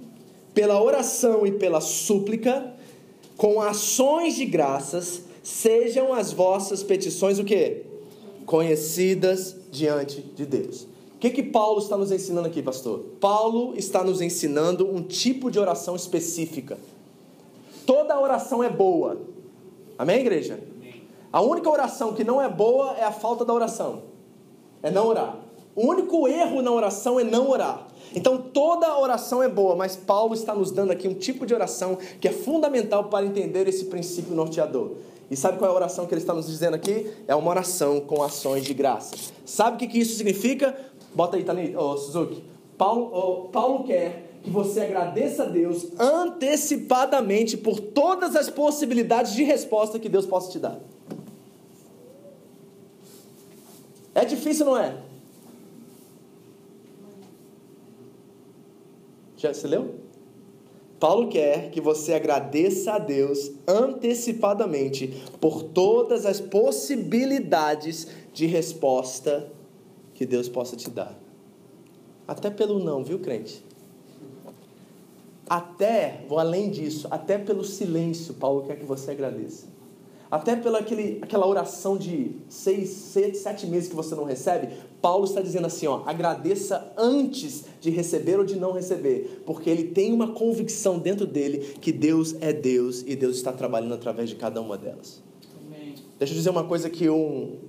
[0.54, 2.74] pela oração e pela súplica,
[3.38, 7.84] com ações de graças, sejam as vossas petições o quê?
[8.46, 10.88] Conhecidas diante de Deus.
[11.16, 13.00] O que, que Paulo está nos ensinando aqui, pastor?
[13.20, 16.78] Paulo está nos ensinando um tipo de oração específica.
[17.86, 19.18] Toda oração é boa.
[19.98, 20.60] Amém, igreja?
[21.32, 24.04] A única oração que não é boa é a falta da oração.
[24.84, 25.38] É não orar.
[25.76, 27.88] O único erro na oração é não orar.
[28.14, 31.98] Então toda oração é boa, mas Paulo está nos dando aqui um tipo de oração
[32.20, 34.92] que é fundamental para entender esse princípio norteador.
[35.30, 37.12] E sabe qual é a oração que ele está nos dizendo aqui?
[37.28, 39.16] É uma oração com ações de graça.
[39.44, 40.78] Sabe o que, que isso significa?
[41.16, 42.44] Bota aí, Tani, oh, Suzuki.
[42.78, 49.44] Paulo, oh, Paulo quer que você agradeça a Deus antecipadamente por todas as possibilidades de
[49.44, 50.80] resposta que Deus possa te dar.
[54.14, 54.98] É difícil, não é?
[59.38, 59.96] Já você leu?
[61.00, 69.55] Paulo quer que você agradeça a Deus antecipadamente por todas as possibilidades de resposta
[70.16, 71.16] que Deus possa te dar.
[72.28, 73.64] Até pelo não, viu, crente?
[75.48, 79.68] Até, vou além disso, até pelo silêncio, Paulo quer que você agradeça.
[80.32, 85.26] Até pela aquele, aquela oração de seis, seis, sete meses que você não recebe, Paulo
[85.26, 90.12] está dizendo assim: ó, agradeça antes de receber ou de não receber, porque ele tem
[90.12, 94.60] uma convicção dentro dele que Deus é Deus e Deus está trabalhando através de cada
[94.60, 95.22] uma delas.
[95.64, 95.94] Amém.
[96.18, 97.60] Deixa eu dizer uma coisa que um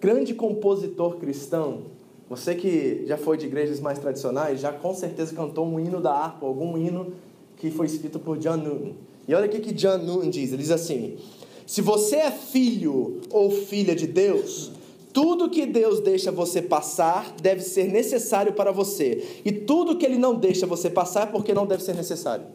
[0.00, 1.82] grande compositor cristão,
[2.28, 6.12] você que já foi de igrejas mais tradicionais, já com certeza cantou um hino da
[6.12, 7.12] harpa, algum hino
[7.56, 8.92] que foi escrito por John Newton.
[9.28, 11.18] E olha o que, John Newton diz: ele diz assim:
[11.66, 14.72] se você é filho ou filha de Deus,
[15.12, 19.40] tudo que Deus deixa você passar deve ser necessário para você.
[19.44, 22.46] E tudo que Ele não deixa você passar é porque não deve ser necessário.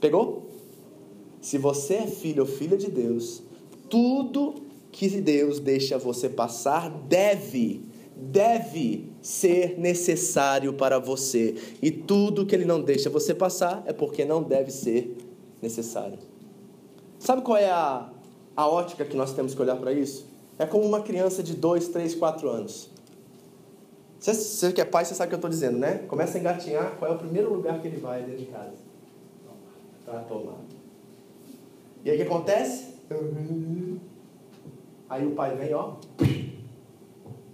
[0.00, 0.49] Pegou?
[1.50, 3.42] Se você é filho ou filha de Deus,
[3.88, 4.54] tudo
[4.92, 7.84] que Deus deixa você passar deve,
[8.14, 11.56] deve ser necessário para você.
[11.82, 15.18] E tudo que Ele não deixa você passar é porque não deve ser
[15.60, 16.20] necessário.
[17.18, 18.08] Sabe qual é a,
[18.54, 20.28] a ótica que nós temos que olhar para isso?
[20.56, 22.90] É como uma criança de 2, 3, 4 anos.
[24.20, 26.04] Você, você que é pai, você sabe o que eu estou dizendo, né?
[26.06, 28.74] Começa a engatinhar, qual é o primeiro lugar que ele vai dentro de casa?
[30.06, 30.79] Para tomar.
[32.04, 32.94] E aí o que acontece?
[35.08, 35.94] Aí o pai vem, ó.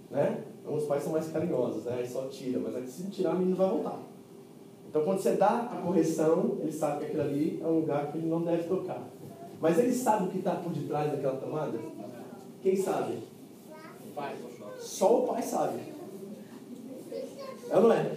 [0.09, 0.43] Né?
[0.65, 1.95] Alguns pais são mais carinhosos, né?
[1.99, 3.99] Aí só tira, mas aí, se tirar, o menino vai voltar.
[4.89, 8.17] Então quando você dá a correção, ele sabe que aquilo ali é um lugar que
[8.17, 9.01] ele não deve tocar.
[9.59, 11.79] Mas ele sabe o que está por detrás daquela tomada?
[12.61, 13.19] Quem sabe?
[14.79, 15.79] Só o pai sabe.
[17.69, 18.15] É ou não é?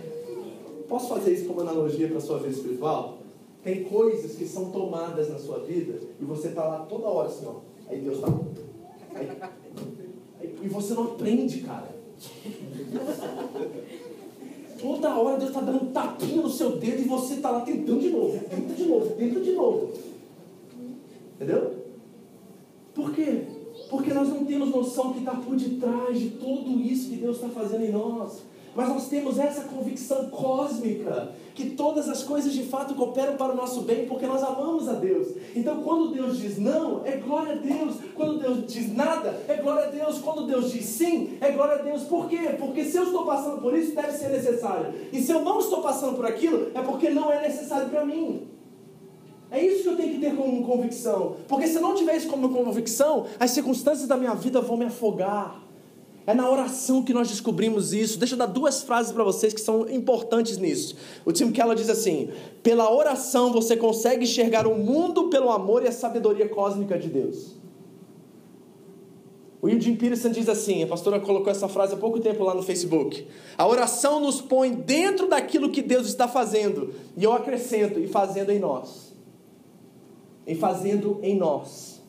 [0.88, 3.19] Posso fazer isso como analogia para a sua vida espiritual?
[3.62, 7.46] Tem coisas que são tomadas na sua vida e você está lá toda hora assim,
[7.46, 7.56] ó.
[7.88, 9.52] Aí Deus está.
[10.62, 11.88] E você não aprende, cara.
[14.80, 18.00] Toda hora Deus está dando um tapinha no seu dedo e você está lá tentando
[18.00, 19.92] de novo, tenta de novo, tenta de novo.
[21.34, 21.74] Entendeu?
[22.94, 23.42] Por quê?
[23.90, 27.48] Porque nós não temos noção que está por detrás de tudo isso que Deus está
[27.48, 28.42] fazendo em nós.
[28.74, 33.56] Mas nós temos essa convicção cósmica que todas as coisas de fato cooperam para o
[33.56, 35.28] nosso bem porque nós amamos a Deus.
[35.54, 37.96] Então, quando Deus diz não, é glória a Deus.
[38.14, 40.18] Quando Deus diz nada, é glória a Deus.
[40.18, 42.04] Quando Deus diz sim, é glória a Deus.
[42.04, 42.54] Por quê?
[42.58, 44.94] Porque se eu estou passando por isso, deve ser necessário.
[45.12, 48.48] E se eu não estou passando por aquilo, é porque não é necessário para mim.
[49.50, 51.36] É isso que eu tenho que ter como convicção.
[51.48, 54.84] Porque se eu não tiver isso como convicção, as circunstâncias da minha vida vão me
[54.84, 55.59] afogar.
[56.30, 58.18] É na oração que nós descobrimos isso.
[58.18, 60.96] Deixa eu dar duas frases para vocês que são importantes nisso.
[61.24, 62.30] O Tim Keller diz assim:
[62.62, 67.56] pela oração você consegue enxergar o mundo pelo amor e a sabedoria cósmica de Deus.
[69.62, 72.62] O Eugene Peterson diz assim, a pastora colocou essa frase há pouco tempo lá no
[72.62, 73.26] Facebook.
[73.58, 78.50] A oração nos põe dentro daquilo que Deus está fazendo, e eu acrescento, e fazendo
[78.50, 79.10] em nós
[80.50, 81.99] em fazendo em nós.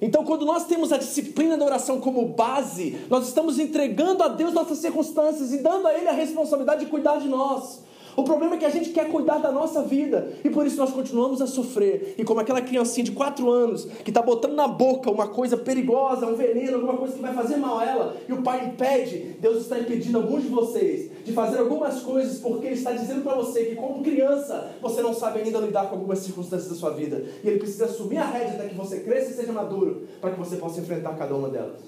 [0.00, 4.54] Então, quando nós temos a disciplina da oração como base, nós estamos entregando a Deus
[4.54, 7.80] nossas circunstâncias e dando a Ele a responsabilidade de cuidar de nós.
[8.16, 10.90] O problema é que a gente quer cuidar da nossa vida e por isso nós
[10.90, 12.14] continuamos a sofrer.
[12.18, 16.26] E como aquela criancinha de 4 anos que está botando na boca uma coisa perigosa,
[16.26, 19.62] um veneno, alguma coisa que vai fazer mal a ela, e o pai impede, Deus
[19.62, 23.64] está impedindo alguns de vocês de fazer algumas coisas porque Ele está dizendo para você
[23.64, 27.24] que, como criança, você não sabe ainda lidar com algumas circunstâncias da sua vida.
[27.44, 30.38] E Ele precisa assumir a rédea até que você cresça e seja maduro para que
[30.38, 31.80] você possa enfrentar cada uma delas.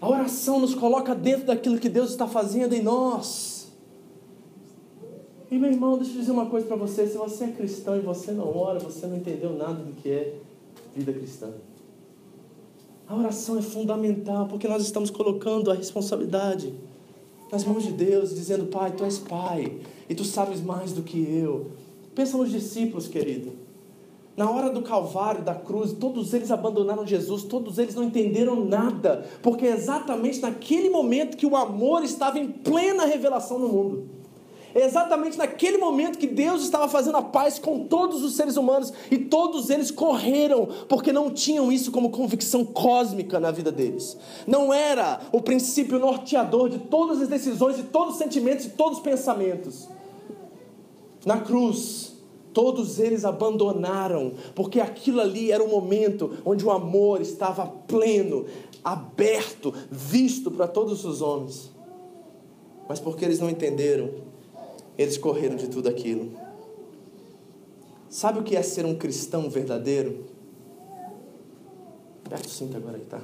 [0.00, 3.53] A oração nos coloca dentro daquilo que Deus está fazendo em nós.
[5.50, 8.00] E meu irmão, deixa eu dizer uma coisa para você: se você é cristão e
[8.00, 10.34] você não ora, você não entendeu nada do que é
[10.94, 11.50] vida cristã.
[13.06, 16.72] A oração é fundamental porque nós estamos colocando a responsabilidade
[17.52, 21.18] nas mãos de Deus, dizendo: Pai, tu és Pai e tu sabes mais do que
[21.18, 21.72] eu.
[22.14, 23.52] Pensa nos discípulos, querido.
[24.36, 29.24] Na hora do Calvário, da cruz, todos eles abandonaram Jesus, todos eles não entenderam nada,
[29.40, 34.13] porque é exatamente naquele momento que o amor estava em plena revelação no mundo.
[34.74, 39.16] Exatamente naquele momento que Deus estava fazendo a paz com todos os seres humanos e
[39.16, 44.16] todos eles correram porque não tinham isso como convicção cósmica na vida deles.
[44.46, 48.98] Não era o princípio norteador de todas as decisões, de todos os sentimentos e todos
[48.98, 49.88] os pensamentos.
[51.24, 52.14] Na cruz,
[52.52, 58.44] todos eles abandonaram, porque aquilo ali era o momento onde o amor estava pleno,
[58.82, 61.70] aberto, visto para todos os homens.
[62.88, 64.10] Mas porque eles não entenderam,
[64.96, 66.32] eles correram de tudo aquilo.
[68.08, 70.24] Sabe o que é ser um cristão verdadeiro?
[72.24, 73.20] Aperta o cinto agora aí, tá?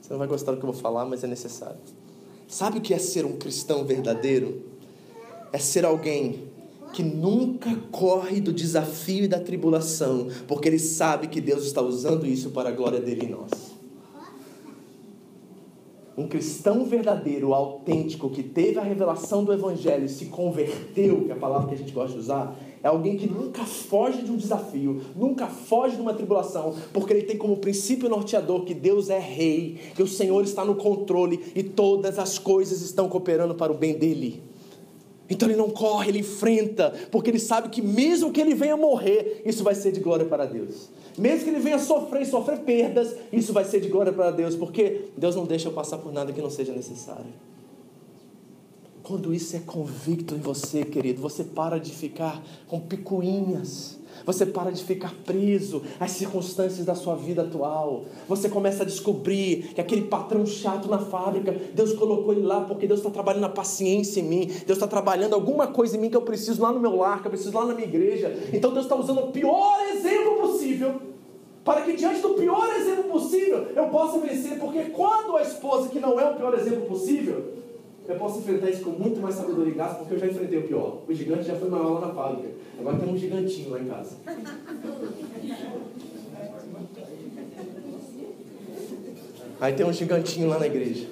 [0.00, 1.78] Você não vai gostar do que eu vou falar, mas é necessário.
[2.48, 4.62] Sabe o que é ser um cristão verdadeiro?
[5.52, 6.48] É ser alguém
[6.92, 12.26] que nunca corre do desafio e da tribulação, porque ele sabe que Deus está usando
[12.26, 13.50] isso para a glória dele em nós.
[16.16, 21.34] Um cristão verdadeiro, autêntico, que teve a revelação do Evangelho e se converteu, que é
[21.34, 24.36] a palavra que a gente gosta de usar, é alguém que nunca foge de um
[24.36, 29.18] desafio, nunca foge de uma tribulação, porque ele tem como princípio norteador que Deus é
[29.18, 33.76] rei, que o Senhor está no controle e todas as coisas estão cooperando para o
[33.76, 34.42] bem dele.
[35.28, 39.42] Então ele não corre, ele enfrenta, porque ele sabe que mesmo que ele venha morrer,
[39.44, 40.90] isso vai ser de glória para Deus.
[41.16, 44.56] Mesmo que ele venha sofrer e sofrer perdas, isso vai ser de glória para Deus,
[44.56, 47.32] porque Deus não deixa eu passar por nada que não seja necessário.
[49.02, 53.99] Quando isso é convicto em você, querido, você para de ficar com picuinhas.
[54.24, 58.04] Você para de ficar preso às circunstâncias da sua vida atual.
[58.28, 62.86] Você começa a descobrir que aquele patrão chato na fábrica, Deus colocou ele lá porque
[62.86, 64.46] Deus está trabalhando a paciência em mim.
[64.46, 67.26] Deus está trabalhando alguma coisa em mim que eu preciso lá no meu lar, que
[67.26, 68.36] eu preciso lá na minha igreja.
[68.52, 71.10] Então Deus está usando o pior exemplo possível
[71.64, 74.58] para que diante do pior exemplo possível eu possa vencer.
[74.58, 77.52] Porque quando a esposa que não é o pior exemplo possível,
[78.10, 80.66] eu posso enfrentar isso com muito mais sabedoria em casa, porque eu já enfrentei o
[80.66, 81.02] pior.
[81.08, 82.48] O gigante já foi maior lá na fábrica.
[82.78, 84.16] Agora tem um gigantinho lá em casa.
[89.60, 91.06] Aí tem um gigantinho lá na igreja.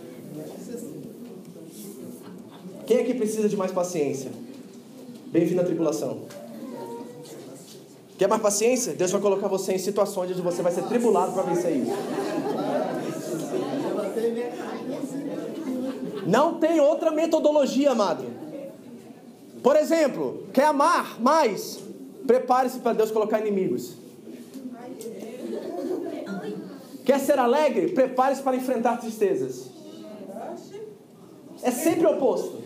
[2.87, 4.32] Quem aqui precisa de mais paciência?
[5.26, 6.22] Bem-vindo à tribulação.
[8.16, 8.94] Quer mais paciência?
[8.94, 11.92] Deus vai colocar você em situações onde você vai ser tribulado para vencer isso.
[16.28, 18.26] Não tem outra metodologia, amado.
[19.62, 21.80] Por exemplo, quer amar mais?
[22.26, 23.94] Prepare-se para Deus colocar inimigos.
[27.06, 27.92] Quer ser alegre?
[27.92, 29.70] Prepare-se para enfrentar tristezas.
[31.62, 32.62] É sempre o oposto.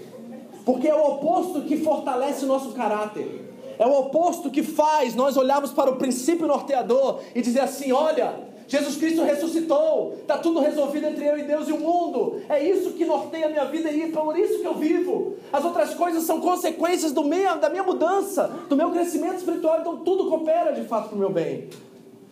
[0.65, 3.49] Porque é o oposto que fortalece o nosso caráter.
[3.79, 8.35] É o oposto que faz nós olharmos para o princípio norteador e dizer assim: olha,
[8.73, 12.41] Jesus Cristo ressuscitou, está tudo resolvido entre eu e Deus e o mundo.
[12.49, 15.35] É isso que norteia a minha vida e é por isso que eu vivo.
[15.53, 19.99] As outras coisas são consequências do meu, da minha mudança, do meu crescimento espiritual, então
[19.99, 21.69] tudo coopera de fato para o meu bem.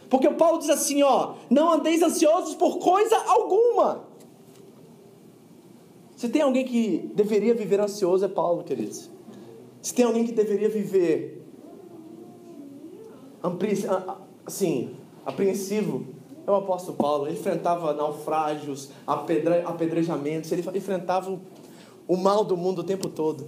[0.09, 4.05] Porque o Paulo diz assim: ó, não andeis ansiosos por coisa alguma.
[6.17, 9.11] Se tem alguém que deveria viver ansioso, é Paulo, queridos.
[9.83, 11.43] Se tem alguém que deveria viver
[14.47, 17.27] assim, apreensivo, o apóstolo Paulo.
[17.27, 21.39] Ele enfrentava naufrágios, apedre, apedrejamentos, ele enfrentava
[22.07, 23.47] o mal do mundo o tempo todo.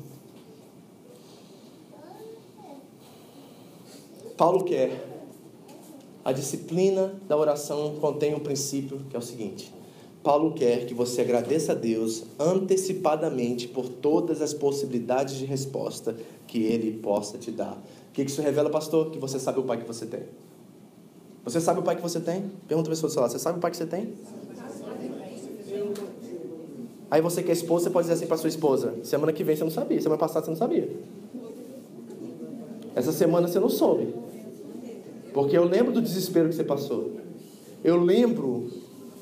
[4.37, 5.09] Paulo quer.
[6.25, 9.73] A disciplina da oração contém um princípio que é o seguinte:
[10.23, 16.17] Paulo quer que você agradeça a Deus antecipadamente por todas as possibilidades de resposta
[16.47, 17.73] que Ele possa te dar.
[18.09, 19.11] O que isso revela, pastor?
[19.11, 20.23] Que você sabe o Pai que você tem.
[21.45, 22.51] Você sabe o Pai que você tem?
[22.69, 24.15] Pergunta a pessoa do seu lado: Você sabe o Pai que você tem?
[27.11, 29.57] Aí você que é esposa, você pode dizer assim para sua esposa: semana que vem
[29.57, 30.89] você não sabia, semana passada você não sabia.
[32.95, 34.15] Essa semana você não soube.
[35.35, 37.13] Porque eu lembro do desespero que você passou.
[37.83, 38.71] Eu lembro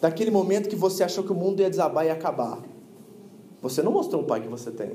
[0.01, 2.59] daquele momento que você achou que o mundo ia desabar e acabar.
[3.62, 4.93] Você não mostrou o pai que você tem.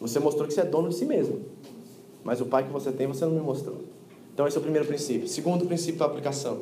[0.00, 1.40] Você mostrou que você é dono de si mesmo.
[2.24, 3.78] Mas o pai que você tem, você não me mostrou.
[4.40, 5.28] Então, esse é o primeiro princípio.
[5.28, 6.60] Segundo princípio para aplicação: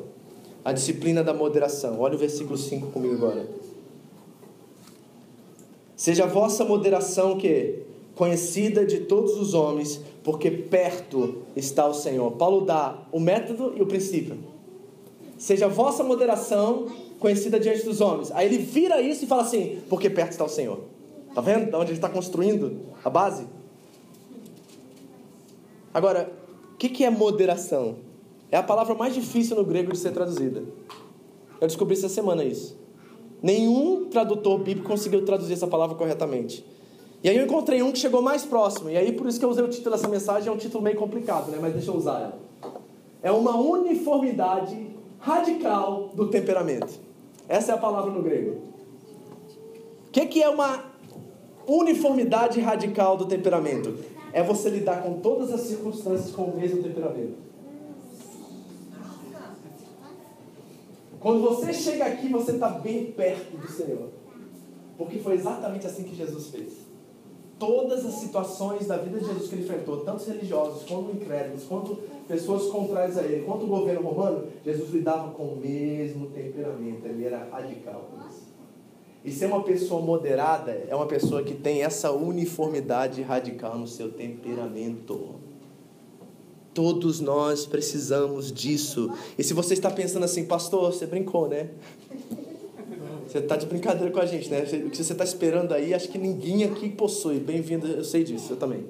[0.65, 2.01] a disciplina da moderação.
[2.01, 3.47] Olha o versículo 5 comigo agora.
[5.95, 7.83] Seja a vossa moderação que
[8.15, 12.31] conhecida de todos os homens, porque perto está o Senhor.
[12.31, 14.37] Paulo dá o método e o princípio.
[15.37, 18.29] Seja a vossa moderação conhecida diante dos homens.
[18.33, 20.81] Aí ele vira isso e fala assim: porque perto está o Senhor.
[21.33, 21.71] Tá vendo?
[21.71, 23.47] Da onde ele está construindo a base?
[25.93, 26.38] Agora,
[26.79, 27.97] que, que é moderação?
[28.49, 30.63] É a palavra mais difícil no grego de ser traduzida.
[31.59, 32.75] Eu descobri essa semana isso.
[33.43, 36.65] Nenhum tradutor bíblico conseguiu traduzir essa palavra corretamente.
[37.21, 38.89] E aí eu encontrei um que chegou mais próximo.
[38.89, 40.95] E aí por isso que eu usei o título dessa mensagem, é um título meio
[40.95, 41.57] complicado, né?
[41.61, 42.39] Mas deixa eu usar ela.
[43.21, 44.87] É uma uniformidade
[45.19, 46.97] radical do temperamento.
[47.49, 48.61] Essa é a palavra no grego.
[50.07, 50.85] O que, que é uma
[51.67, 53.93] uniformidade radical do temperamento?
[54.31, 57.49] É você lidar com todas as circunstâncias com o mesmo temperamento.
[61.19, 64.09] Quando você chega aqui, você está bem perto do Senhor.
[64.97, 66.73] Porque foi exatamente assim que Jesus fez.
[67.57, 71.97] Todas as situações da vida de Jesus que ele enfrentou, tanto religiosos, quanto incrédulos, quanto
[72.25, 77.25] pessoas contrárias a ele, quanto o governo romano, Jesus lidava com o mesmo temperamento, ele
[77.25, 78.09] era radical.
[79.23, 84.11] E ser uma pessoa moderada é uma pessoa que tem essa uniformidade radical no seu
[84.11, 85.35] temperamento.
[86.73, 89.11] Todos nós precisamos disso.
[89.37, 91.69] E se você está pensando assim, pastor, você brincou, né?
[93.27, 94.61] Você está de brincadeira com a gente, né?
[94.61, 97.39] O que você está esperando aí, acho que ninguém aqui possui.
[97.39, 98.85] Bem-vindo, eu sei disso, eu também.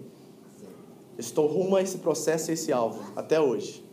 [1.17, 3.83] estou rumo a esse processo e esse alvo, até hoje.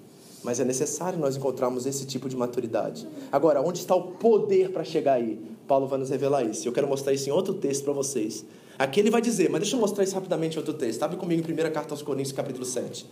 [0.45, 3.09] Mas é necessário nós encontrarmos esse tipo de maturidade.
[3.32, 5.55] Agora, onde está o poder para chegar aí?
[5.66, 6.66] Paulo vai nos revelar isso.
[6.66, 8.44] Eu quero mostrar isso em outro texto para vocês.
[8.78, 11.02] Aqui ele vai dizer, mas deixa eu mostrar isso rapidamente em outro texto.
[11.02, 13.06] Abre comigo em 1 Carta aos Coríntios, capítulo 7.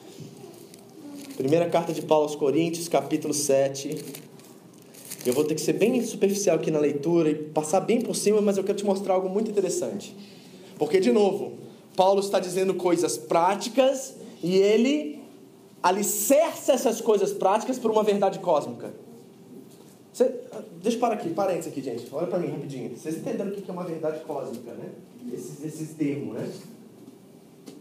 [1.36, 3.98] Primeira carta de Paulo aos Coríntios, capítulo 7.
[5.26, 8.40] Eu vou ter que ser bem superficial aqui na leitura e passar bem por cima,
[8.40, 10.14] mas eu quero te mostrar algo muito interessante.
[10.78, 11.54] Porque, de novo,
[11.96, 15.18] Paulo está dizendo coisas práticas e ele
[15.82, 18.94] alicerça essas coisas práticas por uma verdade cósmica.
[20.80, 22.06] Deixa eu parar aqui, parênteses aqui, gente.
[22.12, 22.96] Olha para mim rapidinho.
[22.96, 24.90] Vocês entenderam o que é uma verdade cósmica, né?
[25.32, 26.48] Esses, esses termos, né?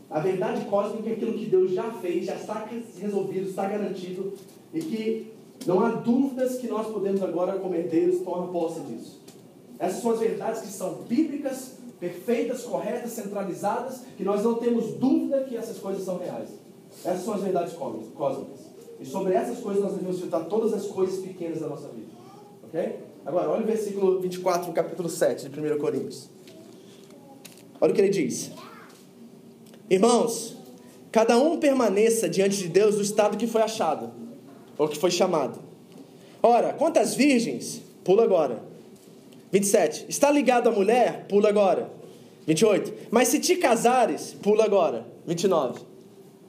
[0.10, 2.68] A verdade cósmica é aquilo que Deus já fez, já está
[3.00, 4.34] resolvido, está garantido
[4.74, 5.34] e que
[5.68, 9.22] não há dúvidas que nós podemos agora, como herdeiros, tomar posse disso.
[9.78, 15.44] Essas são as verdades que são bíblicas, perfeitas, corretas, centralizadas, que nós não temos dúvida
[15.44, 16.50] que essas coisas são reais.
[17.06, 18.60] Essas são as verdades cósmicas.
[19.00, 22.12] E sobre essas coisas nós devemos filtrar todas as coisas pequenas da nossa vida.
[22.74, 22.99] Ok?
[23.24, 26.28] Agora, olha o versículo 24 do capítulo 7 de 1 Coríntios.
[27.80, 28.51] Olha o que ele diz.
[29.88, 30.57] Irmãos,
[31.11, 34.11] cada um permaneça diante de Deus do estado que foi achado,
[34.76, 35.59] ou que foi chamado.
[36.41, 37.84] Ora, quantas virgens?
[38.03, 38.63] Pula agora.
[39.51, 40.07] 27.
[40.09, 41.28] Está ligado à mulher?
[41.30, 41.91] Pula agora.
[42.47, 43.09] 28.
[43.11, 45.05] Mas se te casares, pula agora.
[45.28, 45.82] 29.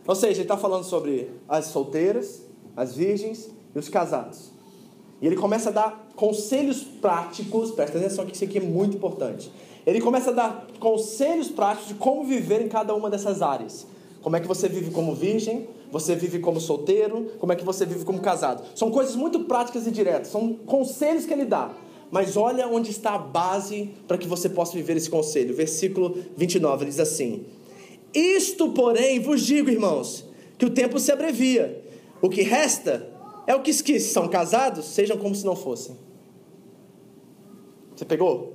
[0.07, 2.43] Ou seja, ele está falando sobre as solteiras,
[2.75, 4.54] as virgens e os casados.
[5.25, 9.51] E ele começa a dar conselhos práticos, presta atenção que isso aqui é muito importante.
[9.87, 13.87] Ele começa a dar conselhos práticos de como viver em cada uma dessas áreas.
[14.21, 17.87] Como é que você vive como virgem, você vive como solteiro, como é que você
[17.87, 18.65] vive como casado.
[18.75, 21.71] São coisas muito práticas e diretas, são conselhos que ele dá.
[22.11, 25.55] Mas olha onde está a base para que você possa viver esse conselho.
[25.55, 27.47] Versículo 29, ele diz assim:
[28.13, 30.27] Isto, porém, vos digo, irmãos,
[30.59, 31.83] que o tempo se abrevia.
[32.21, 33.15] O que resta
[33.47, 35.97] é o que, que são casados, sejam como se não fossem.
[37.95, 38.55] Você pegou?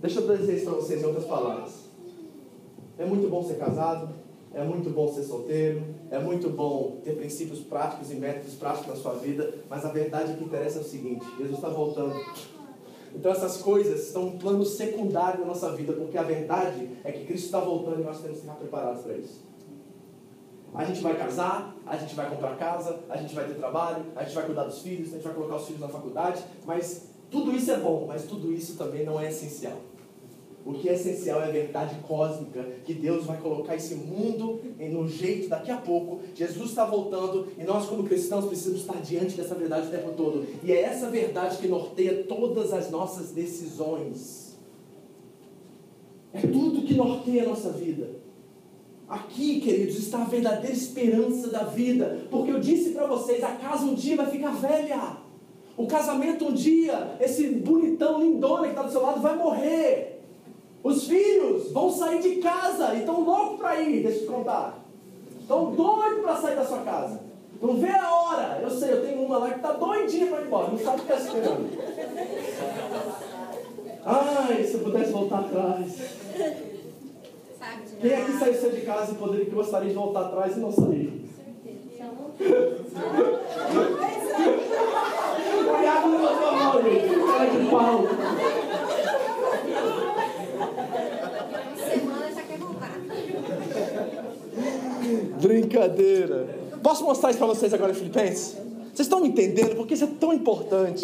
[0.00, 1.72] Deixa eu dizer isso para vocês em outras palavras.
[2.98, 4.14] É muito bom ser casado,
[4.54, 8.96] é muito bom ser solteiro, é muito bom ter princípios práticos e métodos práticos na
[8.96, 12.14] sua vida, mas a verdade que interessa é o seguinte: Jesus está voltando.
[13.14, 17.24] Então essas coisas estão um plano secundário na nossa vida, porque a verdade é que
[17.24, 19.40] Cristo está voltando e nós temos que estar preparados para isso.
[20.74, 24.24] A gente vai casar, a gente vai comprar casa, a gente vai ter trabalho, a
[24.24, 27.54] gente vai cuidar dos filhos, a gente vai colocar os filhos na faculdade, mas tudo
[27.54, 29.78] isso é bom, mas tudo isso também não é essencial.
[30.64, 35.08] O que é essencial é a verdade cósmica, que Deus vai colocar esse mundo no
[35.08, 36.20] jeito daqui a pouco.
[36.34, 40.46] Jesus está voltando e nós, como cristãos, precisamos estar diante dessa verdade o tempo todo.
[40.62, 44.56] E é essa verdade que norteia todas as nossas decisões.
[46.32, 48.21] É tudo que norteia a nossa vida.
[49.12, 52.20] Aqui, queridos, está a verdadeira esperança da vida.
[52.30, 55.18] Porque eu disse para vocês: a casa um dia vai ficar velha.
[55.76, 60.22] O casamento um dia, esse bonitão, lindona que está do seu lado, vai morrer.
[60.82, 64.82] Os filhos vão sair de casa e estão loucos para ir, deixa eu te contar.
[65.38, 67.20] Estão doidos para sair da sua casa.
[67.60, 68.60] Não vê a hora.
[68.62, 71.04] Eu sei, eu tenho uma lá que está doidinha para ir embora, não sabe o
[71.04, 71.68] que está esperando.
[74.06, 76.71] Ai, se eu pudesse voltar atrás.
[78.02, 80.72] Quem que saiu cedo de casa e poderia, que gostaria de voltar atrás e não
[80.72, 81.22] sair?
[87.26, 88.04] Cara de pau.
[95.40, 96.48] Brincadeira.
[96.82, 98.56] Posso mostrar isso para vocês agora, Filipenses?
[98.92, 99.76] Vocês estão me entendendo?
[99.76, 101.02] Porque isso é tão importante.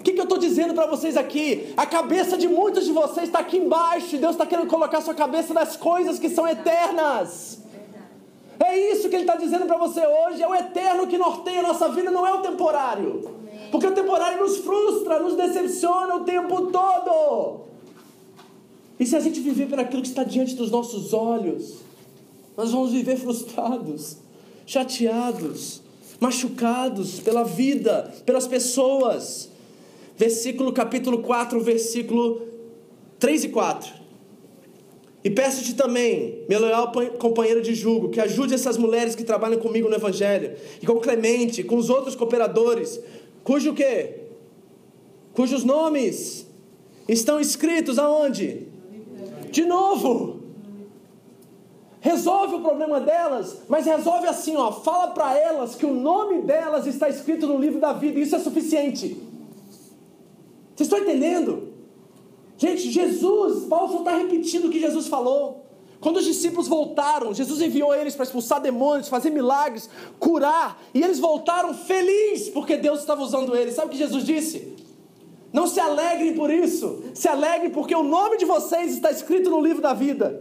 [0.00, 1.74] O que, que eu estou dizendo para vocês aqui?
[1.76, 4.16] A cabeça de muitos de vocês está aqui embaixo.
[4.16, 7.58] E Deus está querendo colocar sua cabeça nas coisas que são eternas.
[8.58, 10.42] É isso que Ele está dizendo para você hoje.
[10.42, 13.30] É o eterno que norteia a nossa vida, não é o temporário.
[13.70, 17.66] Porque o temporário nos frustra, nos decepciona o tempo todo.
[18.98, 21.80] E se a gente viver por aquilo que está diante dos nossos olhos,
[22.56, 24.16] nós vamos viver frustrados,
[24.64, 25.82] chateados,
[26.18, 29.49] machucados pela vida, pelas pessoas.
[30.20, 32.42] Versículo capítulo 4, versículo
[33.18, 33.90] 3 e 4.
[35.24, 39.88] E peço-te também, meu leal companheiro de julgo, que ajude essas mulheres que trabalham comigo
[39.88, 43.00] no Evangelho, e com Clemente, com os outros cooperadores,
[43.42, 44.24] cujo quê?
[45.32, 46.46] Cujos nomes
[47.08, 48.66] estão escritos aonde?
[49.50, 50.40] De novo,
[51.98, 56.86] resolve o problema delas, mas resolve assim, ó, fala para elas que o nome delas
[56.86, 59.29] está escrito no livro da vida, isso é suficiente.
[60.80, 61.74] Vocês estão entendendo?
[62.56, 65.66] Gente, Jesus, Paulo só está repetindo o que Jesus falou.
[66.00, 71.18] Quando os discípulos voltaram, Jesus enviou eles para expulsar demônios, fazer milagres, curar, e eles
[71.18, 73.74] voltaram felizes porque Deus estava usando eles.
[73.74, 74.74] Sabe o que Jesus disse?
[75.52, 79.60] Não se alegrem por isso, se alegrem porque o nome de vocês está escrito no
[79.60, 80.38] livro da vida.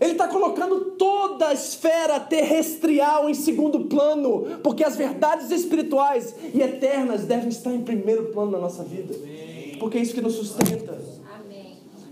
[0.00, 6.62] Ele está colocando toda a esfera terrestrial em segundo plano, porque as verdades espirituais e
[6.62, 9.14] eternas devem estar em primeiro plano na nossa vida,
[9.78, 10.98] porque é isso que nos sustenta.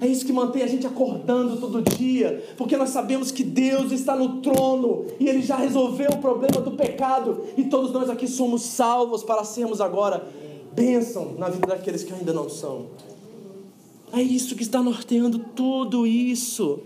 [0.01, 4.15] É isso que mantém a gente acordando todo dia, porque nós sabemos que Deus está
[4.15, 8.63] no trono e Ele já resolveu o problema do pecado e todos nós aqui somos
[8.63, 10.25] salvos para sermos agora
[10.73, 12.87] bênção na vida daqueles que ainda não são.
[14.13, 16.81] É isso que está norteando tudo isso.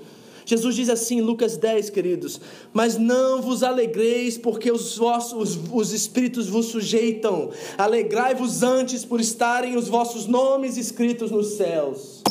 [0.53, 2.38] Jesus diz assim em Lucas 10, queridos:
[2.74, 7.48] Mas não vos alegreis, porque os vossos os espíritos vos sujeitam.
[7.78, 12.22] Alegrai-vos antes por estarem os vossos nomes escritos nos céus.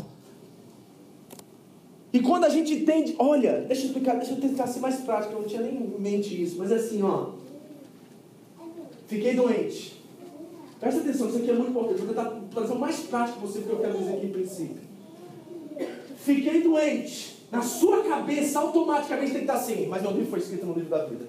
[2.13, 5.33] E quando a gente entende, olha, deixa eu explicar, deixa eu tentar ser mais prático,
[5.33, 7.29] eu não tinha nem em mente isso, mas é assim, ó.
[9.07, 9.99] Fiquei doente.
[10.79, 12.01] Presta atenção, isso aqui é muito importante.
[12.01, 14.81] Vou tentar trazer o mais prático possível que eu quero dizer aqui em princípio.
[16.17, 17.40] Fiquei doente.
[17.51, 20.89] Na sua cabeça, automaticamente tem que estar assim, mas meu livro foi escrito no livro
[20.89, 21.25] da vida.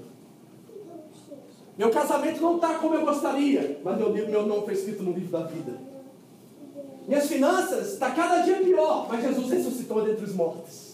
[1.76, 5.12] Meu casamento não está como eu gostaria, mas meu, livro, meu nome foi escrito no
[5.12, 5.72] livro da vida.
[7.08, 10.92] Minhas finanças está cada dia pior, mas Jesus ressuscitou dentre os mortos.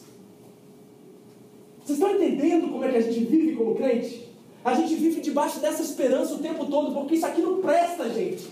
[1.85, 4.29] Vocês estão entendendo como é que a gente vive como crente?
[4.65, 8.49] A gente vive debaixo dessa esperança o tempo todo, porque isso aqui não presta, gente.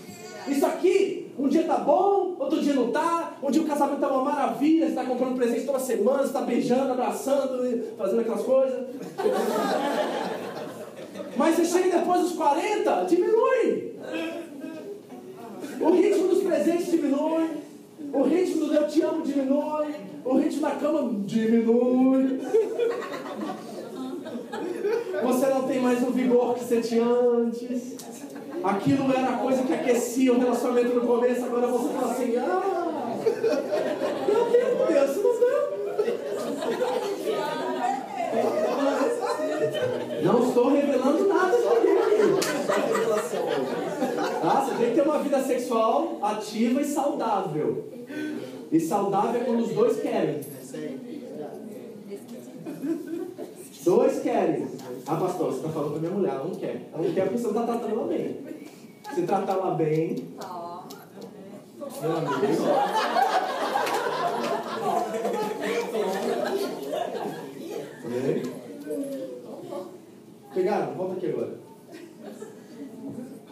[0.49, 3.37] Isso aqui, um dia tá bom, outro dia não tá.
[3.41, 6.41] Um dia o casamento tá uma maravilha, você está comprando presente toda semana, você está
[6.41, 8.87] beijando, abraçando, fazendo aquelas coisas.
[11.37, 13.93] Mas você chega depois dos 40, diminui.
[15.79, 17.49] O ritmo dos presentes diminui.
[18.11, 19.95] O ritmo do eu te amo diminui.
[20.25, 22.39] O ritmo da cama diminui.
[25.23, 27.97] Você não tem mais o vigor que você tinha antes.
[28.63, 33.15] Aquilo era a coisa que aquecia o relacionamento no começo, agora você fala assim, ah,
[34.27, 35.57] meu Deus, Deus, não deu.
[40.23, 42.37] Não estou revelando nada sobre ele.
[44.41, 44.61] Tá?
[44.61, 47.85] Você tem que ter uma vida sexual ativa e saudável.
[48.71, 50.41] E saudável é quando os dois querem.
[53.83, 54.67] Dois querem.
[55.09, 56.89] Ah, pastor, você está falando para minha mulher, ela não quer.
[56.93, 58.37] Ela não quer porque você não está tratando ela bem.
[59.15, 60.15] Se tratar ela bem.
[60.37, 60.83] Tá.
[62.01, 62.63] Meu amigo.
[70.53, 70.93] Pegaram?
[70.95, 71.57] Volta aqui agora.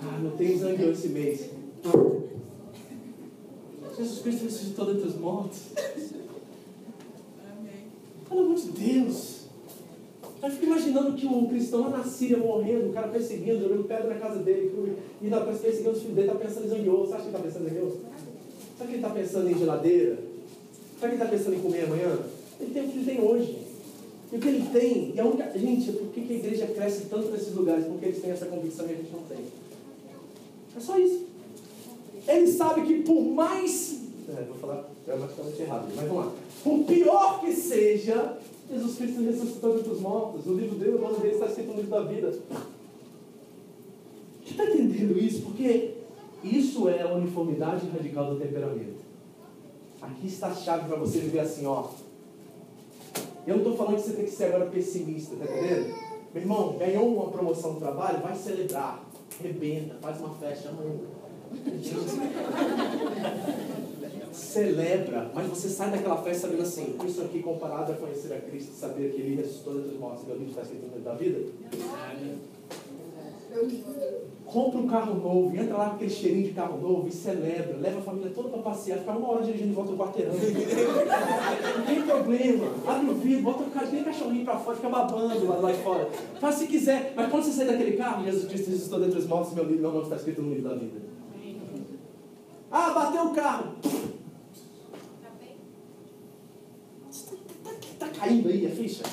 [0.02, 1.50] Ah, não tem sangue esse mês.
[3.98, 5.60] Jesus Cristo ressuscitou dentre os mortos.
[7.50, 7.88] Amém.
[8.28, 9.45] Pelo amor de Deus.
[10.46, 14.14] Eu fico imaginando que o cristão lá na Síria morrendo, o cara perseguindo, jogando pedra
[14.14, 17.08] na casa dele, e está perseguindo os filhos dele, está pensando em zangueou.
[17.08, 18.02] Você acha que ele está pensando em zangueou?
[18.78, 20.20] Sabe que ele está pensando em geladeira?
[21.00, 22.20] Sabe que ele está pensando em comer amanhã?
[22.60, 23.58] Ele tem o que ele tem hoje.
[24.32, 25.58] E o que ele tem, e a única.
[25.58, 27.86] Gente, por que a igreja cresce tanto nesses lugares?
[27.86, 29.46] Porque eles têm essa convicção que a gente não tem.
[30.78, 31.26] É só isso.
[32.28, 34.00] Ele sabe que por mais.
[34.30, 36.32] É, vou falar gramaticalmente errado, mas vamos lá.
[36.64, 38.38] Por pior que seja,
[38.70, 40.48] Jesus Cristo ressuscitou entre os mortos.
[40.48, 42.32] O livro dele, o nome dele está escrito no livro da vida.
[44.44, 45.44] Você está entendendo isso?
[45.44, 45.94] Porque
[46.44, 49.06] isso é a uniformidade radical do temperamento.
[50.02, 51.88] Aqui está a chave para você viver assim, ó.
[53.48, 55.96] Eu não estou falando que você tem que ser agora pessimista, tá entendendo?
[56.34, 59.04] Meu irmão, ganhou uma promoção no trabalho, vai celebrar.
[59.42, 61.00] Rebenta, faz uma festa, amanhã.
[64.36, 68.74] Celebra, mas você sai daquela festa sabendo assim, isso aqui comparado a conhecer a Cristo,
[68.74, 71.40] saber que Ele ressuscitou entre os mortos, meu livro está escrito no da vida.
[74.46, 78.00] Compra um carro novo, entra lá com aquele cheirinho de carro novo e celebra, leva
[78.00, 80.34] a família toda para passear, fica uma hora dirigindo de volta ao quarteirão.
[80.34, 85.72] Não tem problema, abre o vidro, bota o cachorrinho para fora, fica babando lá, lá
[85.72, 86.10] de fora.
[86.42, 89.54] Faz se quiser, mas quando você sair daquele carro, Jesus Cristo ressuscitou dentre os mortos,
[89.54, 91.16] meu livro, meu nome está escrito no livro da vida.
[92.70, 93.76] Ah, bateu o carro.
[97.96, 99.04] Está tá, tá caindo aí a ficha?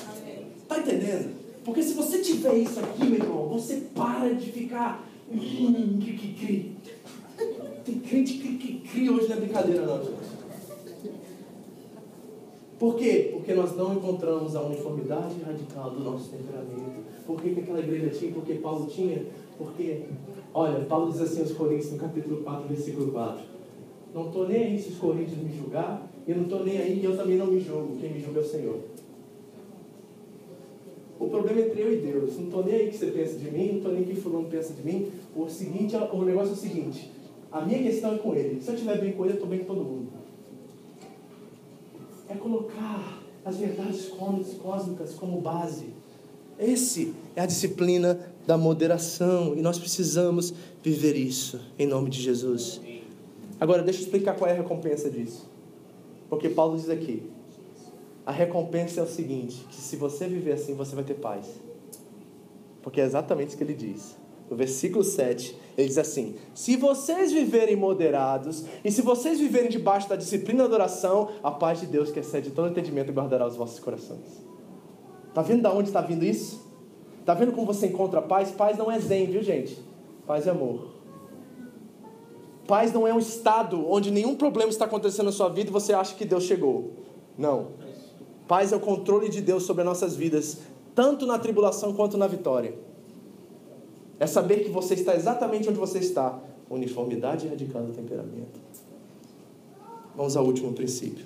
[0.61, 1.35] Está entendendo?
[1.63, 5.07] Porque se você tiver isso aqui, meu irmão, você para de ficar.
[5.31, 6.73] Hum, que, que, que.
[7.85, 10.33] Tem crente que, cria hoje não é brincadeira, não, gente.
[12.79, 13.29] Por quê?
[13.33, 17.03] Porque nós não encontramos a uniformidade radical do nosso temperamento.
[17.25, 18.31] Por que, que aquela igreja tinha?
[18.33, 19.25] Porque Paulo tinha?
[19.57, 20.03] Porque,
[20.53, 23.41] olha, Paulo diz assim aos Coríntios no capítulo 4, versículo 4.
[24.13, 27.17] Não estou nem aí se os Coríntios me julgar, eu não estou nem aí eu
[27.17, 27.97] também não me julgo.
[27.97, 28.79] Quem me julga é o Senhor.
[31.23, 32.37] O problema é entre eu e Deus.
[32.37, 34.73] Não estou nem aí que você pensa de mim, não estou nem que fulano pensa
[34.73, 35.09] de mim.
[35.33, 37.09] O, seguinte, o negócio é o seguinte.
[37.49, 38.61] A minha questão é com ele.
[38.61, 40.07] Se eu estiver bem com ele, eu estou bem com todo mundo.
[42.27, 44.09] É colocar as verdades
[44.61, 45.85] cósmicas como base.
[46.59, 49.55] Esse é a disciplina da moderação.
[49.55, 50.53] E nós precisamos
[50.83, 52.81] viver isso, em nome de Jesus.
[53.59, 55.49] Agora, deixa eu explicar qual é a recompensa disso.
[56.29, 57.23] Porque Paulo diz aqui:
[58.25, 61.45] a recompensa é o seguinte: que se você viver assim, você vai ter paz.
[62.81, 64.17] Porque é exatamente isso que ele diz.
[64.49, 70.09] No versículo 7, ele diz assim: Se vocês viverem moderados, e se vocês viverem debaixo
[70.09, 73.79] da disciplina da oração, a paz de Deus, que excede todo entendimento, guardará os vossos
[73.79, 74.43] corações.
[75.29, 76.61] Está vendo de onde está vindo isso?
[77.19, 78.51] Está vendo como você encontra paz?
[78.51, 79.81] Paz não é zen, viu gente?
[80.27, 80.93] Paz é amor.
[82.67, 85.93] Paz não é um estado onde nenhum problema está acontecendo na sua vida e você
[85.93, 86.91] acha que Deus chegou.
[87.37, 87.71] Não.
[88.47, 90.59] Paz é o controle de Deus sobre as nossas vidas,
[90.93, 92.75] tanto na tribulação quanto na vitória.
[94.19, 96.39] É saber que você está exatamente onde você está.
[96.69, 98.59] Uniformidade radical do temperamento.
[100.15, 101.25] Vamos ao último princípio.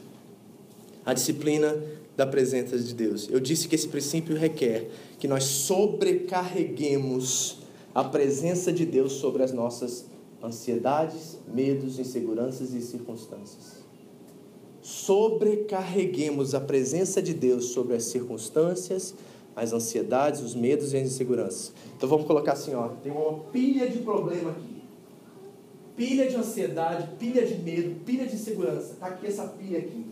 [1.05, 1.76] A disciplina
[2.15, 3.28] da presença de Deus.
[3.30, 4.89] Eu disse que esse princípio requer
[5.20, 7.59] que nós sobrecarreguemos
[7.93, 10.05] a presença de Deus sobre as nossas
[10.43, 13.86] ansiedades, medos, inseguranças e circunstâncias
[14.88, 19.13] sobrecarreguemos a presença de Deus sobre as circunstâncias,
[19.53, 21.73] as ansiedades, os medos e as inseguranças.
[21.97, 24.81] Então vamos colocar assim, ó, tem uma pilha de problema aqui.
[25.93, 28.93] Pilha de ansiedade, pilha de medo, pilha de insegurança.
[28.93, 30.05] Está aqui essa pilha aqui.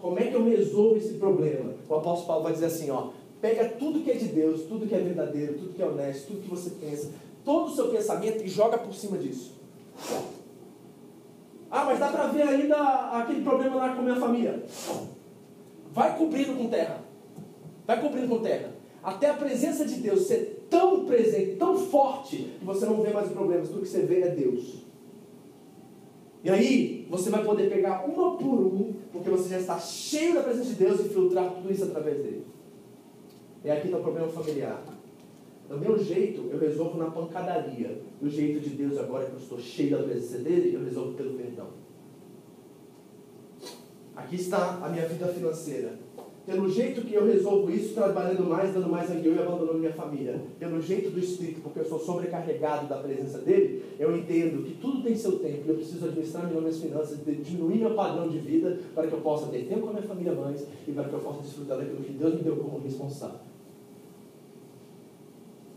[0.00, 1.74] Como é que eu resolvo esse problema?
[1.88, 3.10] O apóstolo Paulo vai dizer assim, ó,
[3.40, 6.42] pega tudo que é de Deus, tudo que é verdadeiro, tudo que é honesto, tudo
[6.42, 7.10] que você pensa,
[7.44, 9.52] todo o seu pensamento e joga por cima disso.
[11.76, 12.74] Ah, mas dá para ver ainda
[13.18, 14.64] aquele problema lá com a minha família.
[15.92, 17.04] Vai cobrindo com terra.
[17.86, 18.72] Vai cobrindo com terra.
[19.02, 23.28] Até a presença de Deus ser tão presente, tão forte, que você não vê mais
[23.28, 23.68] problemas.
[23.68, 24.86] Tudo que você vê é Deus.
[26.42, 30.42] E aí, você vai poder pegar uma por um, porque você já está cheio da
[30.44, 32.46] presença de Deus e filtrar tudo isso através dele.
[33.62, 34.82] E aqui está o problema familiar.
[35.68, 38.00] Do meu jeito, eu resolvo na pancadaria.
[38.20, 41.34] Do jeito de Deus, agora que eu estou cheio da presença dele, eu resolvo pelo
[41.34, 41.68] perdão.
[44.14, 45.98] Aqui está a minha vida financeira.
[46.46, 49.92] Pelo jeito que eu resolvo isso, trabalhando mais, dando mais a eu e abandonando minha
[49.92, 50.40] família.
[50.60, 55.02] Pelo jeito do Espírito, porque eu sou sobrecarregado da presença dele, eu entendo que tudo
[55.02, 58.78] tem seu tempo e eu preciso administrar melhor minhas finanças, diminuir meu padrão de vida
[58.94, 61.20] para que eu possa ter tempo com a minha família mais e para que eu
[61.20, 63.40] possa desfrutar daquilo que Deus me deu como responsável.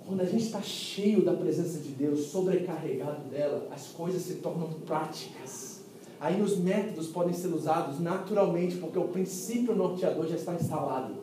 [0.09, 4.67] Quando a gente está cheio da presença de Deus, sobrecarregado dela, as coisas se tornam
[4.83, 5.81] práticas.
[6.19, 11.13] Aí os métodos podem ser usados naturalmente, porque o princípio norteador já está instalado.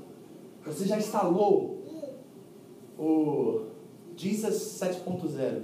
[0.65, 1.83] Você já instalou
[2.97, 3.63] o
[4.17, 5.63] Jesus 7.0.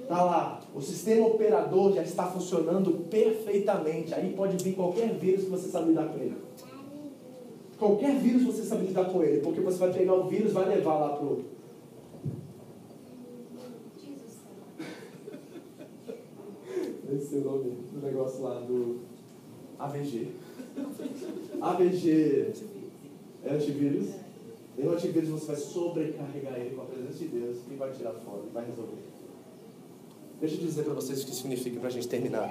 [0.00, 4.14] Está lá, o sistema operador já está funcionando perfeitamente.
[4.14, 6.34] Aí pode vir qualquer vírus que você sabe lidar com ele.
[7.82, 10.68] Qualquer vírus você sabe lidar com ele, porque você vai pegar o vírus e vai
[10.68, 11.44] levar lá pro.
[17.12, 19.00] Esse é o nome do negócio lá do
[19.80, 20.28] AVG.
[21.60, 22.52] AVG
[23.42, 24.10] é antivírus.
[24.78, 28.12] E no antivírus você vai sobrecarregar ele com a presença de Deus e vai tirar
[28.12, 29.02] fora, vai resolver.
[30.40, 32.48] Deixa eu dizer para vocês o que significa para a gente terminar.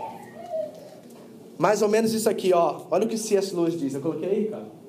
[1.58, 2.82] Mais ou menos isso aqui, ó.
[2.92, 3.56] Olha o que C.S.
[3.56, 3.94] Lewis diz.
[3.94, 4.81] Eu coloquei aí, cara.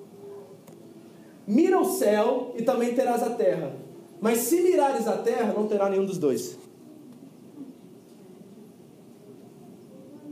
[1.47, 3.75] Mira o céu e também terás a terra.
[4.21, 6.57] Mas se mirares a terra, não terá nenhum dos dois.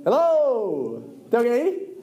[0.07, 1.03] Hello!
[1.29, 2.01] Tem alguém aí?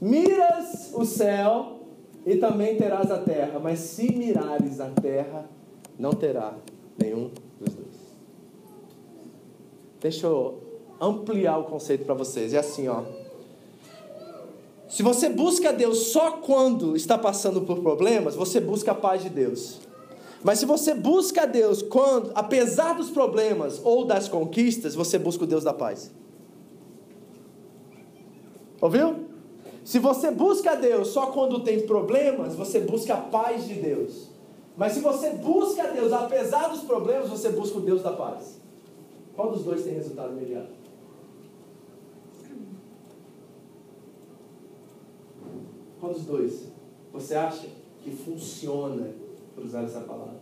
[0.00, 1.80] Miras o céu
[2.26, 3.58] e também terás a terra.
[3.58, 5.48] Mas se mirares a terra,
[5.98, 6.54] não terá
[6.98, 7.94] nenhum dos dois.
[10.00, 10.62] Deixa eu
[11.00, 12.52] ampliar o conceito para vocês.
[12.52, 13.02] É assim, ó.
[14.94, 19.28] Se você busca Deus só quando está passando por problemas, você busca a paz de
[19.28, 19.80] Deus.
[20.40, 25.46] Mas se você busca Deus quando, apesar dos problemas ou das conquistas, você busca o
[25.48, 26.12] Deus da paz.
[28.80, 29.24] Ouviu?
[29.84, 34.28] Se você busca Deus só quando tem problemas, você busca a paz de Deus.
[34.76, 38.60] Mas se você busca Deus apesar dos problemas, você busca o Deus da paz.
[39.34, 40.83] Qual dos dois tem resultado imediato?
[46.04, 46.64] Qual dos dois
[47.10, 47.66] você acha
[48.02, 49.08] que funciona,
[49.54, 50.36] por usar essa palavra?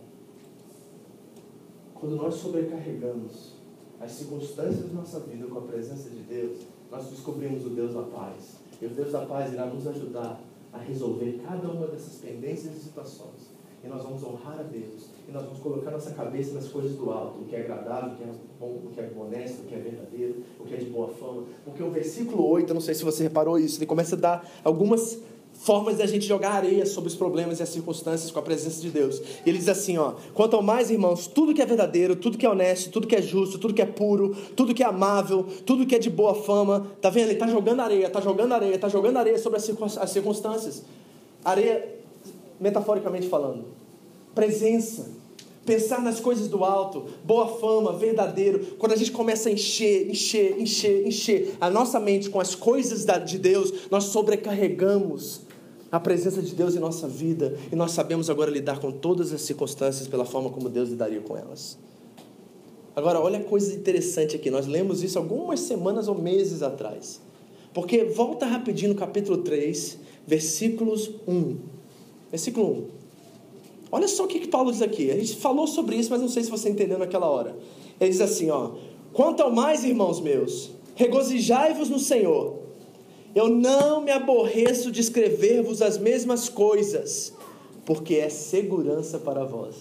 [1.95, 3.53] Quando nós sobrecarregamos
[4.01, 6.57] as circunstâncias da nossa vida com a presença de Deus,
[6.91, 8.57] nós descobrimos o Deus da paz.
[8.81, 10.41] E o Deus da paz irá nos ajudar
[10.73, 13.53] a resolver cada uma dessas pendências e situações.
[13.81, 15.07] E nós vamos honrar a Deus.
[15.29, 18.15] E nós vamos colocar nossa cabeça nas coisas do alto, o que é agradável, o
[18.17, 20.85] que é bom, o que é honesto, o que é verdadeiro, o que é de
[20.85, 21.43] boa fama.
[21.63, 24.51] Porque o versículo 8, eu não sei se você reparou isso, ele começa a dar
[24.63, 25.21] algumas
[25.63, 28.89] formas da gente jogar areia sobre os problemas e as circunstâncias com a presença de
[28.89, 29.19] Deus.
[29.45, 32.49] E ele diz assim, ó: "Quanto mais, irmãos, tudo que é verdadeiro, tudo que é
[32.49, 35.95] honesto, tudo que é justo, tudo que é puro, tudo que é amável, tudo que
[35.95, 36.87] é de boa fama".
[37.01, 37.29] Tá vendo?
[37.29, 40.83] Ele tá jogando areia, tá jogando areia, tá jogando areia sobre as circunstâncias.
[41.43, 41.97] Areia
[42.59, 43.65] metaforicamente falando.
[44.35, 45.11] Presença,
[45.65, 48.75] pensar nas coisas do alto, boa fama, verdadeiro.
[48.77, 53.05] Quando a gente começa a encher, encher, encher, encher a nossa mente com as coisas
[53.25, 55.41] de Deus, nós sobrecarregamos
[55.93, 59.43] a presença de Deus em nossa vida e nós sabemos agora lidar com todas as
[59.43, 61.77] circunstâncias pela forma como Deus lidaria com elas.
[62.95, 67.21] Agora, olha a coisa interessante aqui, nós lemos isso algumas semanas ou meses atrás.
[67.75, 71.57] Porque volta rapidinho no capítulo 3, versículos 1.
[72.31, 72.85] Versículo 1.
[73.91, 75.11] Olha só o que, que Paulo diz aqui.
[75.11, 77.55] A gente falou sobre isso, mas não sei se você entendeu naquela hora.
[78.01, 78.71] Ele diz assim, ó:
[79.13, 82.62] Quanto ao mais, irmãos meus, regozijai-vos no Senhor.
[83.35, 87.33] Eu não me aborreço de escrever-vos as mesmas coisas,
[87.85, 89.75] porque é segurança para vós.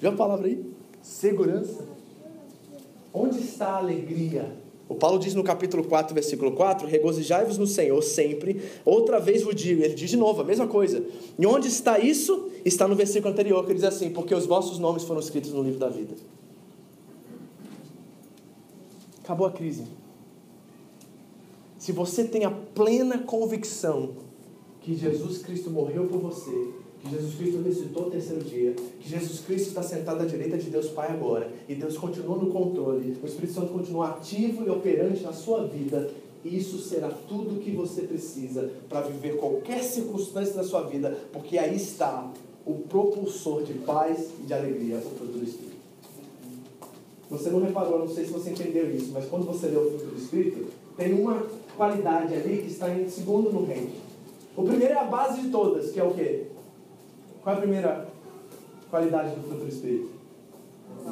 [0.00, 0.64] Viu a palavra aí?
[1.02, 1.84] Segurança.
[3.12, 4.56] Onde está a alegria?
[4.88, 8.60] O Paulo diz no capítulo 4, versículo 4: Regozijai-vos no Senhor sempre.
[8.84, 11.02] Outra vez vos digo, ele diz de novo a mesma coisa.
[11.38, 12.50] E onde está isso?
[12.64, 15.78] Está no versículo anterior, que diz assim: Porque os vossos nomes foram escritos no livro
[15.78, 16.14] da vida.
[19.22, 19.84] Acabou a crise.
[21.84, 24.12] Se você tem a plena convicção
[24.80, 29.40] que Jesus Cristo morreu por você, que Jesus Cristo ressuscitou o terceiro dia, que Jesus
[29.40, 33.26] Cristo está sentado à direita de Deus Pai agora, e Deus continua no controle, o
[33.26, 36.10] Espírito Santo continua ativo e operante na sua vida,
[36.42, 41.58] isso será tudo o que você precisa para viver qualquer circunstância da sua vida, porque
[41.58, 42.32] aí está
[42.64, 45.74] o propulsor de paz e de alegria, o fruto do Espírito.
[47.28, 50.06] Você não reparou, não sei se você entendeu isso, mas quando você lê o fruto
[50.06, 50.66] do Espírito,
[50.96, 51.44] tem uma
[51.76, 53.92] qualidade ali que está em segundo no reino.
[54.56, 56.46] O primeiro é a base de todas, que é o quê?
[57.42, 58.08] Qual é a primeira
[58.90, 60.10] qualidade do fruto do Espírito?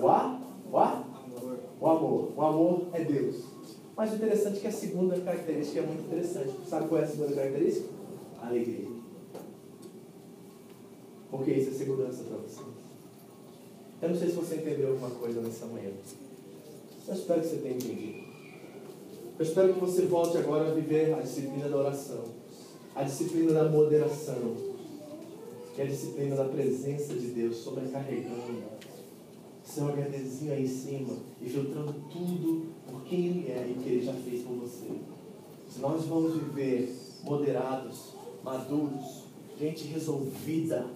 [0.00, 0.40] O a?
[0.70, 1.04] O a?
[1.80, 2.32] O amor.
[2.36, 3.42] O amor é Deus.
[3.96, 6.52] Mas o interessante é que a segunda característica é muito interessante.
[6.68, 7.88] Sabe qual é a segunda característica?
[8.40, 8.88] Alegria.
[11.30, 12.62] Porque isso é segurança para você.
[14.00, 15.90] Eu não sei se você entendeu alguma coisa nessa manhã.
[17.08, 18.21] Eu espero que você tenha entendido.
[19.38, 22.24] Eu espero que você volte agora a viver a disciplina da oração,
[22.94, 24.72] a disciplina da moderação.
[25.74, 28.62] que é a disciplina da presença de Deus sobrecarregando
[29.64, 33.88] seu HDzinho aí em cima e filtrando tudo por quem Ele é e o que
[33.88, 34.90] Ele já fez por você.
[35.66, 38.14] Se nós vamos viver moderados,
[38.44, 39.24] maduros,
[39.58, 40.86] gente resolvida,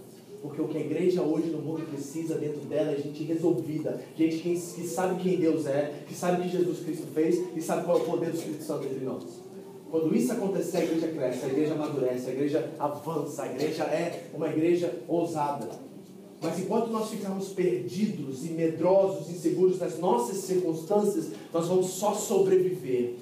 [0.47, 4.39] porque o que a igreja hoje no mundo precisa dentro dela é gente resolvida, gente
[4.39, 7.85] que, que sabe quem Deus é, que sabe o que Jesus Cristo fez e sabe
[7.85, 9.25] qual é o poder do Espírito Santo entre nós.
[9.91, 14.29] Quando isso acontecer, a igreja cresce, a igreja amadurece, a igreja avança, a igreja é
[14.35, 15.69] uma igreja ousada.
[16.41, 23.15] Mas enquanto nós ficarmos perdidos e medrosos, inseguros nas nossas circunstâncias, nós vamos só sobreviver.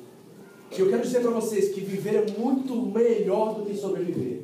[0.76, 4.40] E eu quero dizer para vocês que viver é muito melhor do que sobreviver.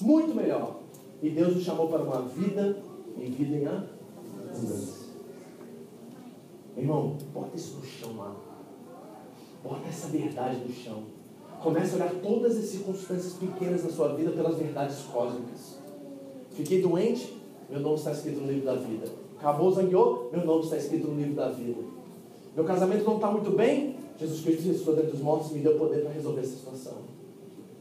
[0.00, 0.81] Muito melhor.
[1.22, 2.82] E Deus nos chamou para uma vida
[3.16, 5.02] em vida em abundância.
[6.76, 8.34] Irmão, bota isso no chão lá.
[9.62, 11.04] Bota essa verdade no chão.
[11.62, 15.78] Comece a olhar todas as circunstâncias pequenas na sua vida pelas verdades cósmicas.
[16.50, 19.06] Fiquei doente, meu nome está escrito no livro da vida.
[19.38, 21.80] Acabou, zangueou, meu nome está escrito no livro da vida.
[22.56, 25.78] Meu casamento não está muito bem, Jesus Cristo ressuscitou dentre os mortos e me deu
[25.78, 26.98] poder para resolver essa situação.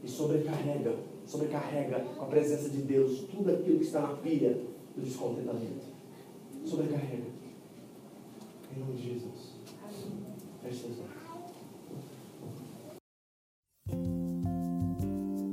[0.03, 0.95] E sobrecarrega,
[1.31, 4.59] sobrecarrega com a presença de Deus tudo aquilo que está na pilha
[4.95, 5.85] do descontentamento.
[6.65, 7.23] Sobrecarrega.
[8.75, 9.53] Em nome de Jesus.
[10.61, 11.21] Feche seus olhos.